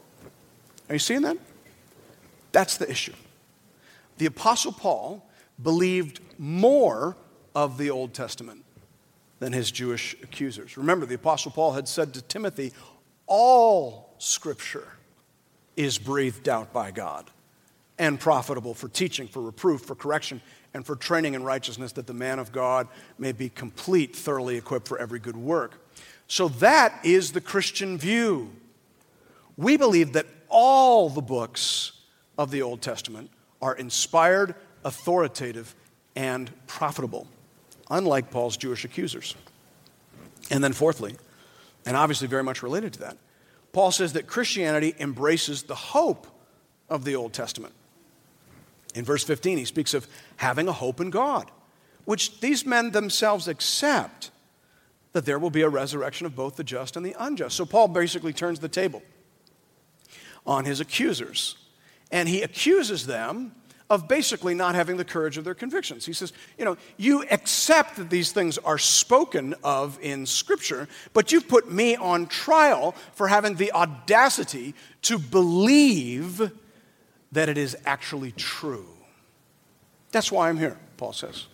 Are 0.90 0.96
you 0.96 1.00
seeing 1.00 1.22
that? 1.24 1.38
That's 2.52 2.78
the 2.78 2.90
issue. 2.90 3.14
The 4.22 4.28
Apostle 4.28 4.72
Paul 4.72 5.28
believed 5.64 6.20
more 6.38 7.18
of 7.56 7.80
the 7.80 7.90
Old 7.90 8.14
Testament 8.14 8.64
than 9.40 9.52
his 9.52 9.72
Jewish 9.72 10.16
accusers. 10.22 10.78
Remember, 10.78 11.08
the 11.08 11.16
Apostle 11.16 11.50
Paul 11.50 11.72
had 11.72 11.88
said 11.88 12.14
to 12.14 12.22
Timothy, 12.22 12.72
All 13.26 14.14
scripture 14.20 14.88
is 15.76 15.98
breathed 15.98 16.48
out 16.48 16.72
by 16.72 16.92
God 16.92 17.32
and 17.98 18.20
profitable 18.20 18.76
for 18.76 18.90
teaching, 18.90 19.28
for 19.28 19.42
reproof, 19.42 19.82
for 19.82 19.96
correction, 19.96 20.40
and 20.76 20.86
for 20.86 20.96
training 20.96 21.34
in 21.34 21.42
righteousness, 21.42 21.92
that 21.94 22.06
the 22.06 22.14
man 22.14 22.38
of 22.38 22.52
God 22.52 22.90
may 23.18 23.32
be 23.32 23.50
complete, 23.50 24.16
thoroughly 24.16 24.56
equipped 24.56 24.88
for 24.88 25.00
every 25.00 25.18
good 25.18 25.36
work. 25.36 25.84
So 26.28 26.48
that 26.48 27.04
is 27.04 27.32
the 27.32 27.42
Christian 27.42 27.98
view. 27.98 28.52
We 29.58 29.78
believe 29.78 30.14
that 30.14 30.28
all 30.48 31.10
the 31.10 31.24
books 31.24 31.94
of 32.38 32.52
the 32.52 32.62
Old 32.62 32.84
Testament 32.84 33.32
are 33.62 33.76
inspired, 33.76 34.56
authoritative, 34.84 35.76
and 36.16 36.52
profitable, 36.68 37.28
unlike 37.90 38.32
Paul's 38.32 38.58
Jewish 38.58 38.84
accusers. 38.84 39.36
And 40.50 40.64
then, 40.64 40.74
fourthly, 40.74 41.16
and 41.86 41.96
obviously 41.96 42.28
very 42.28 42.44
much 42.44 42.64
related 42.64 42.94
to 42.94 43.00
that, 43.00 43.18
Paul 43.74 43.92
says 43.92 44.14
that 44.14 44.28
Christianity 44.28 44.96
embraces 45.00 45.64
the 45.64 45.76
hope 45.76 46.28
of 46.90 47.06
the 47.06 47.16
Old 47.16 47.34
Testament. 47.34 47.74
In 48.94 49.06
verse 49.06 49.24
15, 49.24 49.58
he 49.58 49.66
speaks 49.66 49.94
of 49.94 50.08
having 50.38 50.68
a 50.68 50.74
hope 50.74 51.00
in 51.00 51.10
God, 51.10 51.50
which 52.06 52.42
these 52.42 52.66
men 52.66 52.92
themselves 52.92 53.48
accept 53.48 54.32
that 55.14 55.26
there 55.26 55.40
will 55.40 55.50
be 55.50 55.62
a 55.62 55.70
resurrection 55.70 56.26
of 56.26 56.36
both 56.36 56.56
the 56.56 56.64
just 56.64 56.98
and 56.98 57.06
the 57.06 57.16
unjust. 57.20 57.56
So 57.56 57.66
Paul 57.66 57.88
basically 57.90 58.34
turns 58.34 58.60
the 58.60 58.70
table 58.70 59.02
on 60.46 60.66
his 60.66 60.80
accusers, 60.80 61.56
and 62.12 62.28
he 62.28 62.42
accuses 62.42 63.06
them 63.06 63.54
of 63.92 64.08
basically 64.08 64.56
not 64.56 64.74
having 64.74 64.96
the 64.96 65.04
courage 65.04 65.38
of 65.38 65.44
their 65.44 65.54
convictions. 65.54 66.06
He 66.06 66.14
says, 66.14 66.32
You 66.58 66.64
know, 66.64 66.78
you 66.96 67.26
accept 67.30 67.98
that 67.98 68.10
these 68.10 68.32
things 68.32 68.58
are 68.60 68.78
spoken 68.78 69.54
of 69.66 70.00
in 70.02 70.26
Scripture, 70.26 70.88
but 71.14 71.34
you've 71.34 71.50
put 71.50 71.70
me 71.70 71.98
on 71.98 72.28
trial 72.28 72.96
for 73.14 73.28
having 73.28 73.56
the 73.56 73.72
audacity 73.74 74.76
to 75.04 75.20
believe 75.20 76.52
that 77.34 77.50
it 77.50 77.58
is 77.58 77.76
actually 77.86 78.32
true. 78.32 78.88
That's 80.12 80.32
why 80.32 80.48
I'm 80.48 80.58
here, 80.58 80.78
Paul 80.96 81.12
says, 81.12 81.48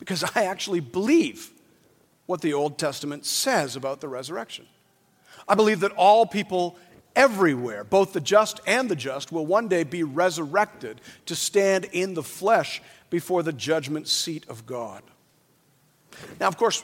because 0.00 0.24
I 0.34 0.44
actually 0.44 0.80
believe 0.80 1.50
what 2.26 2.40
the 2.40 2.54
Old 2.54 2.76
Testament 2.76 3.24
says 3.24 3.76
about 3.76 4.00
the 4.00 4.08
resurrection. 4.08 4.66
I 5.46 5.54
believe 5.54 5.80
that 5.80 5.92
all 5.92 6.26
people 6.26 6.76
everywhere, 7.16 7.84
both 7.84 8.12
the 8.12 8.20
just 8.20 8.60
and 8.66 8.88
the 8.88 8.96
just, 8.96 9.32
will 9.32 9.46
one 9.46 9.68
day 9.68 9.84
be 9.84 10.02
resurrected 10.02 11.00
to 11.26 11.34
stand 11.34 11.86
in 11.92 12.14
the 12.14 12.22
flesh 12.22 12.82
before 13.10 13.42
the 13.42 13.52
judgment 13.52 14.08
seat 14.08 14.46
of 14.48 14.66
God. 14.66 15.02
Now, 16.40 16.48
of 16.48 16.56
course, 16.56 16.82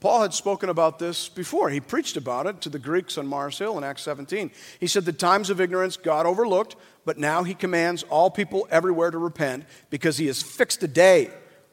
Paul 0.00 0.22
had 0.22 0.32
spoken 0.32 0.70
about 0.70 0.98
this 0.98 1.28
before. 1.28 1.68
He 1.68 1.80
preached 1.80 2.16
about 2.16 2.46
it 2.46 2.62
to 2.62 2.70
the 2.70 2.78
Greeks 2.78 3.18
on 3.18 3.26
Mars 3.26 3.58
Hill 3.58 3.76
in 3.76 3.84
Acts 3.84 4.02
17. 4.02 4.50
He 4.80 4.86
said, 4.86 5.04
The 5.04 5.12
times 5.12 5.50
of 5.50 5.60
ignorance 5.60 5.98
God 5.98 6.24
overlooked, 6.24 6.76
but 7.04 7.18
now 7.18 7.42
he 7.42 7.54
commands 7.54 8.02
all 8.04 8.30
people 8.30 8.66
everywhere 8.70 9.10
to 9.10 9.18
repent 9.18 9.64
because 9.90 10.16
he 10.16 10.26
has 10.26 10.42
fixed 10.42 10.82
a 10.82 10.88
day 10.88 11.30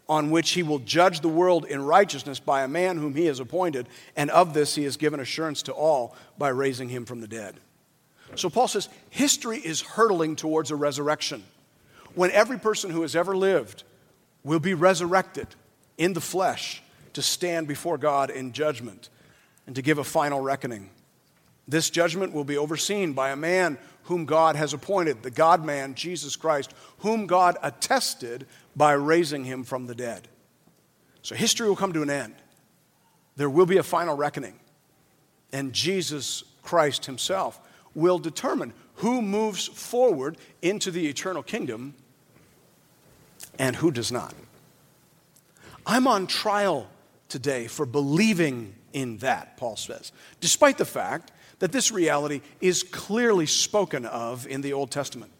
on 0.09 0.29
which 0.29 0.51
he 0.51 0.63
will 0.63 0.79
judge 0.79 1.21
the 1.21 1.29
world 1.29 1.65
in 1.65 1.83
righteousness 1.83 2.39
by 2.39 2.63
a 2.63 2.67
man 2.67 2.97
whom 2.97 3.15
he 3.15 3.25
has 3.25 3.39
appointed, 3.39 3.87
and 4.15 4.29
of 4.31 4.53
this 4.53 4.75
he 4.75 4.83
has 4.83 4.97
given 4.97 5.19
assurance 5.19 5.61
to 5.63 5.73
all 5.73 6.15
by 6.37 6.49
raising 6.49 6.89
him 6.89 7.05
from 7.05 7.21
the 7.21 7.27
dead. 7.27 7.59
So 8.35 8.49
Paul 8.49 8.67
says, 8.67 8.89
history 9.09 9.57
is 9.57 9.81
hurtling 9.81 10.35
towards 10.35 10.71
a 10.71 10.75
resurrection 10.75 11.43
when 12.13 12.31
every 12.31 12.59
person 12.59 12.89
who 12.89 13.01
has 13.03 13.15
ever 13.15 13.35
lived 13.35 13.83
will 14.43 14.59
be 14.59 14.73
resurrected 14.73 15.47
in 15.97 16.13
the 16.13 16.21
flesh 16.21 16.81
to 17.13 17.21
stand 17.21 17.67
before 17.67 17.97
God 17.97 18.29
in 18.29 18.51
judgment 18.51 19.09
and 19.65 19.75
to 19.75 19.81
give 19.81 19.97
a 19.97 20.03
final 20.03 20.41
reckoning. 20.41 20.89
This 21.67 21.89
judgment 21.89 22.33
will 22.33 22.43
be 22.43 22.57
overseen 22.57 23.13
by 23.13 23.31
a 23.31 23.35
man 23.35 23.77
whom 24.03 24.25
God 24.25 24.55
has 24.55 24.73
appointed, 24.73 25.21
the 25.21 25.31
God 25.31 25.65
man, 25.65 25.95
Jesus 25.95 26.35
Christ, 26.35 26.73
whom 26.99 27.27
God 27.27 27.57
attested 27.61 28.47
by 28.75 28.93
raising 28.93 29.43
him 29.43 29.63
from 29.63 29.85
the 29.85 29.95
dead. 29.95 30.27
So 31.21 31.35
history 31.35 31.67
will 31.67 31.75
come 31.75 31.91
to 31.93 32.01
an 32.01 32.09
end. 32.09 32.35
There 33.35 33.49
will 33.49 33.65
be 33.65 33.77
a 33.77 33.83
final 33.83 34.15
reckoning. 34.15 34.57
And 35.51 35.73
Jesus 35.73 36.43
Christ 36.63 37.05
himself 37.05 37.59
will 37.97 38.19
determine 38.19 38.73
who 38.97 39.23
moves 39.23 39.67
forward 39.67 40.37
into 40.61 40.91
the 40.91 41.07
eternal 41.07 41.41
kingdom 41.41 41.95
and 43.57 43.75
who 43.75 43.89
does 43.89 44.11
not. 44.11 44.35
I'm 45.85 46.05
on 46.05 46.27
trial 46.27 46.87
today 47.27 47.65
for 47.65 47.87
believing 47.87 48.75
in 48.93 49.17
that, 49.17 49.57
Paul 49.57 49.75
says, 49.75 50.11
despite 50.39 50.77
the 50.77 50.85
fact 50.85 51.31
that 51.57 51.71
this 51.71 51.91
reality 51.91 52.41
is 52.61 52.83
clearly 52.83 53.47
spoken 53.47 54.05
of 54.05 54.45
in 54.45 54.61
the 54.61 54.73
Old 54.73 54.91
Testament. 54.91 55.31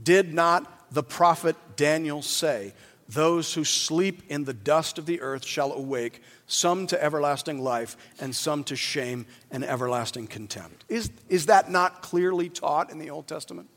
Did 0.00 0.32
not 0.32 0.92
the 0.92 1.02
prophet 1.02 1.56
Daniel 1.74 2.22
say, 2.22 2.72
Those 3.08 3.52
who 3.52 3.64
sleep 3.64 4.22
in 4.28 4.44
the 4.44 4.54
dust 4.54 4.98
of 4.98 5.06
the 5.06 5.20
earth 5.20 5.44
shall 5.44 5.72
awake, 5.72 6.22
some 6.46 6.86
to 6.86 7.02
everlasting 7.02 7.62
life, 7.62 7.96
and 8.18 8.34
some 8.34 8.64
to 8.64 8.76
shame 8.76 9.26
and 9.50 9.62
everlasting 9.64 10.26
contempt? 10.26 10.84
Is, 10.88 11.10
is 11.28 11.46
that 11.46 11.70
not 11.70 12.02
clearly 12.02 12.48
taught 12.48 12.90
in 12.90 12.98
the 12.98 13.10
Old 13.10 13.26
Testament? 13.26 13.68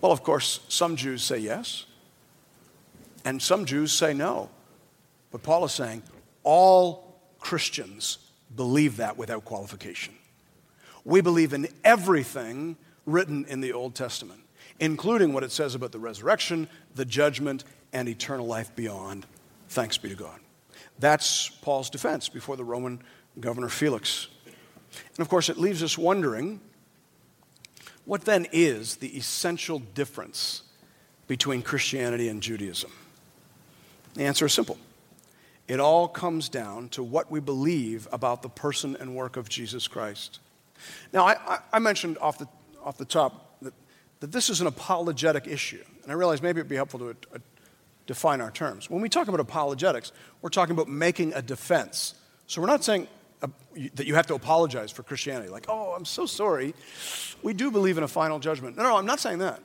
Well, 0.00 0.10
of 0.10 0.22
course, 0.22 0.60
some 0.68 0.96
Jews 0.96 1.22
say 1.22 1.38
yes, 1.38 1.86
and 3.24 3.40
some 3.40 3.66
Jews 3.66 3.92
say 3.92 4.14
no. 4.14 4.50
But 5.30 5.42
Paul 5.42 5.64
is 5.64 5.72
saying 5.72 6.02
all 6.42 7.20
Christians 7.38 8.18
believe 8.54 8.96
that 8.96 9.16
without 9.16 9.44
qualification. 9.44 10.14
We 11.04 11.20
believe 11.20 11.52
in 11.52 11.68
everything 11.84 12.76
written 13.06 13.44
in 13.46 13.60
the 13.60 13.72
Old 13.72 13.94
Testament, 13.94 14.41
including 14.82 15.32
what 15.32 15.44
it 15.44 15.52
says 15.52 15.76
about 15.76 15.92
the 15.92 15.98
resurrection, 16.00 16.68
the 16.96 17.04
judgment, 17.04 17.62
and 17.92 18.08
eternal 18.08 18.44
life 18.44 18.74
beyond. 18.74 19.24
Thanks 19.68 19.96
be 19.96 20.08
to 20.08 20.16
God. 20.16 20.40
That's 20.98 21.48
Paul's 21.48 21.88
defense 21.88 22.28
before 22.28 22.56
the 22.56 22.64
Roman 22.64 23.00
governor 23.38 23.68
Felix. 23.68 24.26
And 24.96 25.20
of 25.20 25.28
course, 25.28 25.48
it 25.48 25.56
leaves 25.56 25.84
us 25.84 25.96
wondering 25.96 26.60
what 28.06 28.24
then 28.24 28.48
is 28.50 28.96
the 28.96 29.16
essential 29.16 29.78
difference 29.78 30.64
between 31.28 31.62
Christianity 31.62 32.28
and 32.28 32.42
Judaism? 32.42 32.90
The 34.14 34.24
answer 34.24 34.46
is 34.46 34.52
simple 34.52 34.78
it 35.68 35.78
all 35.78 36.08
comes 36.08 36.48
down 36.48 36.88
to 36.88 37.04
what 37.04 37.30
we 37.30 37.38
believe 37.38 38.08
about 38.10 38.42
the 38.42 38.48
person 38.48 38.96
and 38.98 39.14
work 39.14 39.36
of 39.36 39.48
Jesus 39.48 39.86
Christ. 39.86 40.40
Now, 41.12 41.24
I, 41.24 41.60
I 41.72 41.78
mentioned 41.78 42.18
off 42.18 42.38
the, 42.38 42.48
off 42.84 42.98
the 42.98 43.04
top 43.04 43.51
that, 44.22 44.30
this 44.30 44.48
is 44.48 44.60
an 44.60 44.68
apologetic 44.68 45.48
issue, 45.48 45.82
and 46.04 46.12
I 46.12 46.14
realize 46.14 46.40
maybe 46.40 46.60
it 46.60 46.62
would 46.62 46.68
be 46.68 46.76
helpful 46.76 47.00
to 47.00 47.16
uh, 47.34 47.38
define 48.06 48.40
our 48.40 48.52
terms. 48.52 48.88
When 48.88 49.02
we 49.02 49.08
talk 49.08 49.26
about 49.26 49.40
apologetics, 49.40 50.12
we're 50.40 50.50
talking 50.50 50.74
about 50.74 50.88
making 50.88 51.32
a 51.34 51.42
defense. 51.42 52.14
So 52.46 52.60
we're 52.60 52.68
not 52.68 52.84
saying 52.84 53.08
uh, 53.42 53.48
that 53.94 54.06
you 54.06 54.14
have 54.14 54.28
to 54.28 54.34
apologize 54.34 54.92
for 54.92 55.02
Christianity, 55.02 55.48
like, 55.48 55.66
oh, 55.68 55.94
I'm 55.96 56.04
so 56.04 56.26
sorry. 56.26 56.72
We 57.42 57.52
do 57.52 57.72
believe 57.72 57.98
in 57.98 58.04
a 58.04 58.08
final 58.08 58.38
judgment. 58.38 58.76
No, 58.76 58.84
no, 58.84 58.96
I'm 58.96 59.06
not 59.06 59.18
saying 59.18 59.38
that. 59.38 59.60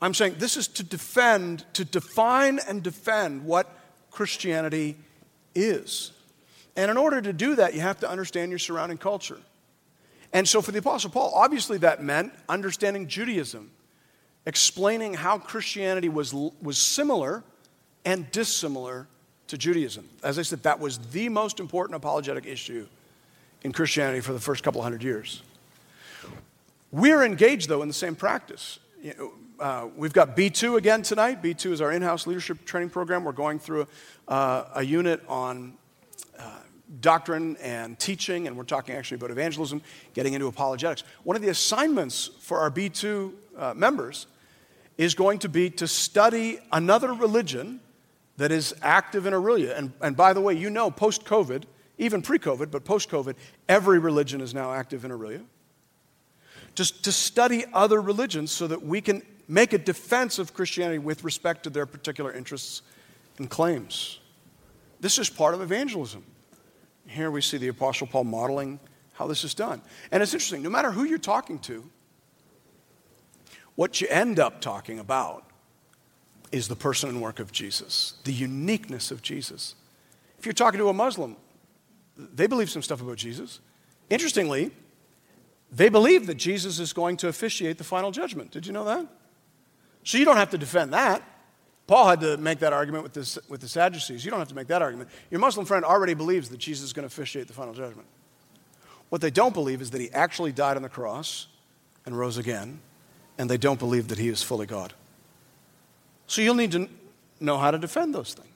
I'm 0.00 0.14
saying 0.14 0.36
this 0.38 0.56
is 0.56 0.68
to 0.68 0.82
defend, 0.82 1.66
to 1.74 1.84
define 1.84 2.60
and 2.66 2.82
defend 2.82 3.44
what 3.44 3.70
Christianity 4.10 4.96
is. 5.54 6.12
And 6.76 6.90
in 6.90 6.96
order 6.96 7.20
to 7.20 7.32
do 7.34 7.56
that, 7.56 7.74
you 7.74 7.80
have 7.80 8.00
to 8.00 8.08
understand 8.08 8.50
your 8.50 8.58
surrounding 8.58 8.96
culture. 8.96 9.38
And 10.36 10.46
so 10.46 10.60
for 10.60 10.70
the 10.70 10.80
Apostle 10.80 11.08
Paul, 11.08 11.32
obviously 11.34 11.78
that 11.78 12.02
meant 12.02 12.30
understanding 12.46 13.08
Judaism, 13.08 13.70
explaining 14.44 15.14
how 15.14 15.38
Christianity 15.38 16.10
was, 16.10 16.34
was 16.34 16.76
similar 16.76 17.42
and 18.04 18.30
dissimilar 18.32 19.08
to 19.46 19.56
Judaism. 19.56 20.06
As 20.22 20.38
I 20.38 20.42
said, 20.42 20.62
that 20.64 20.78
was 20.78 20.98
the 20.98 21.30
most 21.30 21.58
important 21.58 21.96
apologetic 21.96 22.44
issue 22.44 22.86
in 23.62 23.72
Christianity 23.72 24.20
for 24.20 24.34
the 24.34 24.38
first 24.38 24.62
couple 24.62 24.82
hundred 24.82 25.02
years. 25.02 25.42
We're 26.92 27.24
engaged, 27.24 27.70
though, 27.70 27.80
in 27.80 27.88
the 27.88 27.94
same 27.94 28.14
practice. 28.14 28.78
Uh, 29.58 29.88
we've 29.96 30.12
got 30.12 30.36
B2 30.36 30.76
again 30.76 31.00
tonight. 31.00 31.42
B2 31.42 31.72
is 31.72 31.80
our 31.80 31.92
in 31.92 32.02
house 32.02 32.26
leadership 32.26 32.66
training 32.66 32.90
program. 32.90 33.24
We're 33.24 33.32
going 33.32 33.58
through 33.58 33.86
uh, 34.28 34.64
a 34.74 34.82
unit 34.82 35.22
on 35.28 35.78
uh, 36.38 36.58
doctrine 37.00 37.56
and 37.56 37.98
teaching, 37.98 38.46
and 38.46 38.56
we're 38.56 38.64
talking 38.64 38.94
actually 38.94 39.16
about 39.16 39.30
evangelism, 39.30 39.82
getting 40.14 40.34
into 40.34 40.46
apologetics. 40.46 41.02
One 41.24 41.36
of 41.36 41.42
the 41.42 41.48
assignments 41.48 42.30
for 42.40 42.60
our 42.60 42.70
B2 42.70 43.32
uh, 43.56 43.74
members 43.74 44.26
is 44.96 45.14
going 45.14 45.38
to 45.40 45.48
be 45.48 45.70
to 45.70 45.86
study 45.86 46.58
another 46.72 47.12
religion 47.12 47.80
that 48.36 48.52
is 48.52 48.74
active 48.82 49.26
in 49.26 49.32
Orillia. 49.32 49.76
And, 49.76 49.92
and 50.00 50.16
by 50.16 50.32
the 50.32 50.40
way, 50.40 50.54
you 50.54 50.70
know, 50.70 50.90
post 50.90 51.24
COVID, 51.24 51.64
even 51.98 52.22
pre 52.22 52.38
COVID, 52.38 52.70
but 52.70 52.84
post 52.84 53.10
COVID, 53.10 53.34
every 53.68 53.98
religion 53.98 54.40
is 54.40 54.54
now 54.54 54.72
active 54.72 55.04
in 55.04 55.10
Orillia. 55.10 55.44
Just 56.74 57.04
to 57.04 57.12
study 57.12 57.64
other 57.72 58.00
religions 58.00 58.52
so 58.52 58.66
that 58.66 58.82
we 58.82 59.00
can 59.00 59.22
make 59.48 59.72
a 59.72 59.78
defense 59.78 60.38
of 60.38 60.52
Christianity 60.52 60.98
with 60.98 61.24
respect 61.24 61.62
to 61.64 61.70
their 61.70 61.86
particular 61.86 62.32
interests 62.32 62.82
and 63.38 63.48
claims. 63.48 64.18
This 65.00 65.18
is 65.18 65.30
part 65.30 65.54
of 65.54 65.60
evangelism. 65.60 66.24
Here 67.06 67.30
we 67.30 67.40
see 67.40 67.56
the 67.56 67.68
Apostle 67.68 68.06
Paul 68.06 68.24
modeling 68.24 68.80
how 69.14 69.26
this 69.26 69.44
is 69.44 69.54
done. 69.54 69.80
And 70.10 70.22
it's 70.22 70.34
interesting, 70.34 70.62
no 70.62 70.70
matter 70.70 70.90
who 70.90 71.04
you're 71.04 71.18
talking 71.18 71.58
to, 71.60 71.88
what 73.74 74.00
you 74.00 74.08
end 74.08 74.38
up 74.38 74.60
talking 74.60 74.98
about 74.98 75.44
is 76.52 76.68
the 76.68 76.76
person 76.76 77.08
and 77.08 77.20
work 77.20 77.38
of 77.38 77.52
Jesus, 77.52 78.14
the 78.24 78.32
uniqueness 78.32 79.10
of 79.10 79.22
Jesus. 79.22 79.74
If 80.38 80.46
you're 80.46 80.52
talking 80.52 80.78
to 80.78 80.88
a 80.88 80.92
Muslim, 80.92 81.36
they 82.16 82.46
believe 82.46 82.70
some 82.70 82.82
stuff 82.82 83.00
about 83.00 83.16
Jesus. 83.16 83.60
Interestingly, 84.10 84.70
they 85.70 85.88
believe 85.88 86.26
that 86.26 86.36
Jesus 86.36 86.78
is 86.78 86.92
going 86.92 87.16
to 87.18 87.28
officiate 87.28 87.78
the 87.78 87.84
final 87.84 88.10
judgment. 88.10 88.50
Did 88.50 88.66
you 88.66 88.72
know 88.72 88.84
that? 88.84 89.06
So 90.04 90.18
you 90.18 90.24
don't 90.24 90.36
have 90.36 90.50
to 90.50 90.58
defend 90.58 90.92
that. 90.92 91.22
Paul 91.86 92.08
had 92.08 92.20
to 92.20 92.36
make 92.36 92.58
that 92.60 92.72
argument 92.72 93.04
with, 93.04 93.12
this, 93.12 93.38
with 93.48 93.60
the 93.60 93.68
Sadducees. 93.68 94.24
You 94.24 94.30
don't 94.30 94.40
have 94.40 94.48
to 94.48 94.54
make 94.54 94.66
that 94.68 94.82
argument. 94.82 95.08
Your 95.30 95.40
Muslim 95.40 95.66
friend 95.66 95.84
already 95.84 96.14
believes 96.14 96.48
that 96.48 96.58
Jesus 96.58 96.86
is 96.86 96.92
going 96.92 97.08
to 97.08 97.12
officiate 97.12 97.46
the 97.46 97.52
final 97.52 97.74
judgment. 97.74 98.08
What 99.08 99.20
they 99.20 99.30
don't 99.30 99.54
believe 99.54 99.80
is 99.80 99.90
that 99.92 100.00
he 100.00 100.10
actually 100.10 100.50
died 100.50 100.76
on 100.76 100.82
the 100.82 100.88
cross 100.88 101.46
and 102.04 102.18
rose 102.18 102.38
again, 102.38 102.80
and 103.38 103.48
they 103.48 103.56
don't 103.56 103.78
believe 103.78 104.08
that 104.08 104.18
he 104.18 104.28
is 104.28 104.42
fully 104.42 104.66
God. 104.66 104.94
So 106.26 106.42
you'll 106.42 106.56
need 106.56 106.72
to 106.72 106.88
know 107.38 107.56
how 107.56 107.70
to 107.70 107.78
defend 107.78 108.14
those 108.14 108.34
things. 108.34 108.50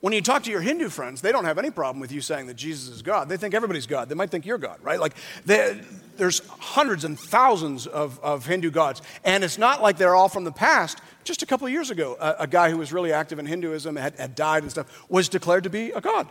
When 0.00 0.12
you 0.12 0.22
talk 0.22 0.44
to 0.44 0.50
your 0.50 0.60
Hindu 0.60 0.90
friends, 0.90 1.20
they 1.20 1.32
don't 1.32 1.44
have 1.44 1.58
any 1.58 1.70
problem 1.70 2.00
with 2.00 2.12
you 2.12 2.20
saying 2.20 2.46
that 2.46 2.54
Jesus 2.54 2.88
is 2.88 3.02
God. 3.02 3.28
They 3.28 3.36
think 3.36 3.52
everybody's 3.52 3.88
God. 3.88 4.08
They 4.08 4.14
might 4.14 4.30
think 4.30 4.46
you're 4.46 4.56
God, 4.56 4.78
right? 4.80 5.00
Like, 5.00 5.16
there's 5.44 6.46
hundreds 6.48 7.04
and 7.04 7.18
thousands 7.18 7.88
of, 7.88 8.20
of 8.20 8.46
Hindu 8.46 8.70
gods. 8.70 9.02
And 9.24 9.42
it's 9.42 9.58
not 9.58 9.82
like 9.82 9.98
they're 9.98 10.14
all 10.14 10.28
from 10.28 10.44
the 10.44 10.52
past. 10.52 11.00
Just 11.28 11.42
a 11.42 11.46
couple 11.46 11.66
of 11.66 11.72
years 11.72 11.90
ago, 11.90 12.16
a, 12.18 12.36
a 12.40 12.46
guy 12.46 12.70
who 12.70 12.78
was 12.78 12.92
really 12.92 13.12
active 13.12 13.38
in 13.38 13.46
Hinduism, 13.46 13.96
had, 13.96 14.18
had 14.18 14.34
died 14.34 14.62
and 14.62 14.72
stuff, 14.72 15.08
was 15.08 15.28
declared 15.28 15.64
to 15.64 15.70
be 15.70 15.90
a 15.90 16.00
God. 16.00 16.26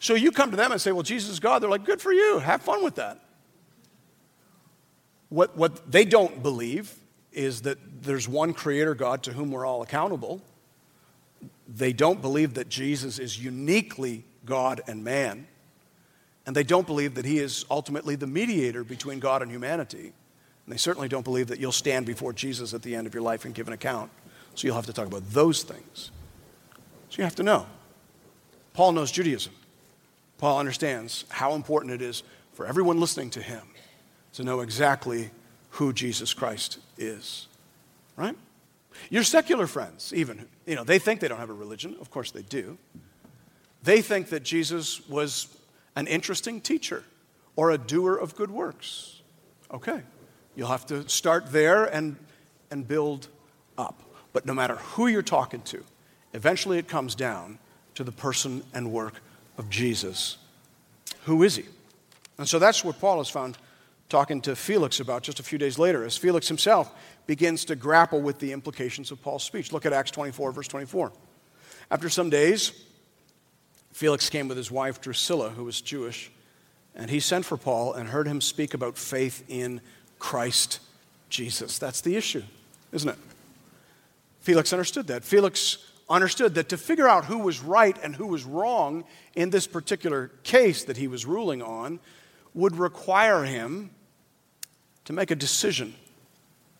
So 0.00 0.14
you 0.14 0.32
come 0.32 0.50
to 0.50 0.56
them 0.56 0.72
and 0.72 0.80
say, 0.80 0.90
Well, 0.90 1.02
Jesus 1.02 1.30
is 1.30 1.40
God. 1.40 1.62
They're 1.62 1.70
like, 1.70 1.84
Good 1.84 2.00
for 2.00 2.12
you. 2.12 2.38
Have 2.38 2.62
fun 2.62 2.82
with 2.82 2.96
that. 2.96 3.20
What, 5.28 5.56
what 5.56 5.90
they 5.90 6.04
don't 6.04 6.42
believe 6.42 6.94
is 7.30 7.62
that 7.62 7.78
there's 8.02 8.28
one 8.28 8.54
creator 8.54 8.94
God 8.94 9.22
to 9.24 9.32
whom 9.32 9.50
we're 9.50 9.66
all 9.66 9.82
accountable 9.82 10.40
they 11.68 11.92
don't 11.92 12.20
believe 12.20 12.54
that 12.54 12.68
Jesus 12.68 13.18
is 13.18 13.42
uniquely 13.42 14.24
God 14.44 14.82
and 14.86 15.02
man. 15.02 15.46
And 16.46 16.54
they 16.54 16.62
don't 16.62 16.86
believe 16.86 17.14
that 17.14 17.24
he 17.24 17.38
is 17.38 17.64
ultimately 17.70 18.16
the 18.16 18.26
mediator 18.26 18.84
between 18.84 19.18
God 19.18 19.40
and 19.40 19.50
humanity. 19.50 20.12
And 20.66 20.72
they 20.72 20.78
certainly 20.78 21.08
don't 21.08 21.24
believe 21.24 21.48
that 21.48 21.60
you'll 21.60 21.72
stand 21.72 22.06
before 22.06 22.32
Jesus 22.32 22.72
at 22.72 22.82
the 22.82 22.94
end 22.94 23.06
of 23.06 23.14
your 23.14 23.22
life 23.22 23.44
and 23.44 23.54
give 23.54 23.66
an 23.66 23.74
account. 23.74 24.10
So 24.54 24.66
you'll 24.66 24.76
have 24.76 24.86
to 24.86 24.92
talk 24.92 25.06
about 25.06 25.30
those 25.30 25.62
things. 25.62 26.10
So 27.10 27.18
you 27.18 27.24
have 27.24 27.34
to 27.36 27.42
know. 27.42 27.66
Paul 28.72 28.92
knows 28.92 29.12
Judaism. 29.12 29.52
Paul 30.38 30.58
understands 30.58 31.24
how 31.28 31.54
important 31.54 31.92
it 31.92 32.02
is 32.02 32.22
for 32.52 32.66
everyone 32.66 32.98
listening 32.98 33.30
to 33.30 33.42
him 33.42 33.62
to 34.34 34.42
know 34.42 34.60
exactly 34.60 35.30
who 35.70 35.92
Jesus 35.92 36.34
Christ 36.34 36.78
is. 36.98 37.46
Right? 38.16 38.36
Your 39.10 39.24
secular 39.24 39.66
friends, 39.66 40.12
even, 40.14 40.46
you 40.66 40.76
know, 40.76 40.84
they 40.84 40.98
think 40.98 41.20
they 41.20 41.28
don't 41.28 41.38
have 41.38 41.50
a 41.50 41.54
religion. 41.54 41.96
Of 42.00 42.10
course 42.10 42.30
they 42.30 42.42
do. 42.42 42.78
They 43.82 44.00
think 44.00 44.30
that 44.30 44.42
Jesus 44.42 45.06
was 45.08 45.48
an 45.96 46.06
interesting 46.06 46.60
teacher 46.60 47.04
or 47.56 47.70
a 47.70 47.78
doer 47.78 48.16
of 48.16 48.34
good 48.34 48.50
works. 48.50 49.20
Okay, 49.72 50.02
you'll 50.56 50.68
have 50.68 50.86
to 50.86 51.08
start 51.08 51.52
there 51.52 51.84
and, 51.84 52.16
and 52.70 52.86
build 52.86 53.28
up. 53.78 54.00
But 54.32 54.46
no 54.46 54.54
matter 54.54 54.76
who 54.76 55.06
you're 55.06 55.22
talking 55.22 55.62
to, 55.62 55.84
eventually 56.32 56.78
it 56.78 56.88
comes 56.88 57.14
down 57.14 57.58
to 57.94 58.04
the 58.04 58.12
person 58.12 58.62
and 58.72 58.92
work 58.92 59.20
of 59.56 59.70
Jesus. 59.70 60.38
Who 61.24 61.42
is 61.42 61.56
he? 61.56 61.64
And 62.38 62.48
so 62.48 62.58
that's 62.58 62.84
what 62.84 62.98
Paul 62.98 63.18
has 63.18 63.28
found 63.28 63.56
talking 64.08 64.40
to 64.42 64.54
Felix 64.54 65.00
about 65.00 65.22
just 65.22 65.40
a 65.40 65.42
few 65.42 65.58
days 65.58 65.78
later, 65.78 66.04
as 66.04 66.16
Felix 66.16 66.48
himself 66.48 66.92
begins 67.26 67.64
to 67.66 67.76
grapple 67.76 68.20
with 68.20 68.38
the 68.38 68.52
implications 68.52 69.10
of 69.10 69.22
Paul's 69.22 69.44
speech. 69.44 69.72
Look 69.72 69.86
at 69.86 69.92
Acts 69.92 70.10
24, 70.10 70.52
verse 70.52 70.68
24. 70.68 71.12
After 71.90 72.08
some 72.08 72.30
days, 72.30 72.72
Felix 73.92 74.28
came 74.28 74.48
with 74.48 74.56
his 74.56 74.70
wife 74.70 75.00
Drusilla, 75.00 75.50
who 75.50 75.64
was 75.64 75.80
Jewish, 75.80 76.30
and 76.94 77.10
he 77.10 77.20
sent 77.20 77.44
for 77.44 77.56
Paul 77.56 77.94
and 77.94 78.08
heard 78.08 78.26
him 78.26 78.40
speak 78.40 78.74
about 78.74 78.98
faith 78.98 79.44
in 79.48 79.80
Christ 80.24 80.80
Jesus. 81.28 81.78
That's 81.78 82.00
the 82.00 82.16
issue, 82.16 82.42
isn't 82.92 83.10
it? 83.10 83.18
Felix 84.40 84.72
understood 84.72 85.08
that. 85.08 85.22
Felix 85.22 85.76
understood 86.08 86.54
that 86.54 86.70
to 86.70 86.78
figure 86.78 87.06
out 87.06 87.26
who 87.26 87.40
was 87.40 87.60
right 87.60 87.94
and 88.02 88.16
who 88.16 88.28
was 88.28 88.42
wrong 88.42 89.04
in 89.34 89.50
this 89.50 89.66
particular 89.66 90.30
case 90.42 90.84
that 90.84 90.96
he 90.96 91.08
was 91.08 91.26
ruling 91.26 91.60
on 91.60 92.00
would 92.54 92.74
require 92.74 93.44
him 93.44 93.90
to 95.04 95.12
make 95.12 95.30
a 95.30 95.34
decision 95.34 95.92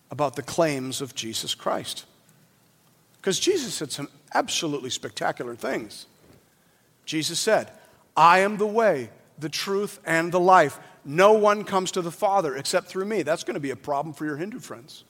about 0.09 0.35
the 0.35 0.41
claims 0.41 0.99
of 0.99 1.13
Jesus 1.13 1.53
Christ. 1.53 2.05
Because 3.17 3.39
Jesus 3.39 3.75
said 3.75 3.91
some 3.91 4.09
absolutely 4.33 4.89
spectacular 4.89 5.55
things. 5.55 6.07
Jesus 7.05 7.39
said, 7.39 7.69
I 8.17 8.39
am 8.39 8.57
the 8.57 8.65
way, 8.65 9.11
the 9.37 9.49
truth, 9.49 9.99
and 10.03 10.31
the 10.31 10.39
life. 10.39 10.79
No 11.05 11.33
one 11.33 11.63
comes 11.63 11.91
to 11.91 12.01
the 12.01 12.11
Father 12.11 12.55
except 12.55 12.87
through 12.87 13.05
me. 13.05 13.21
That's 13.21 13.43
going 13.43 13.53
to 13.53 13.59
be 13.59 13.69
a 13.69 13.75
problem 13.75 14.13
for 14.13 14.25
your 14.25 14.37
Hindu 14.37 14.59
friends. 14.59 15.03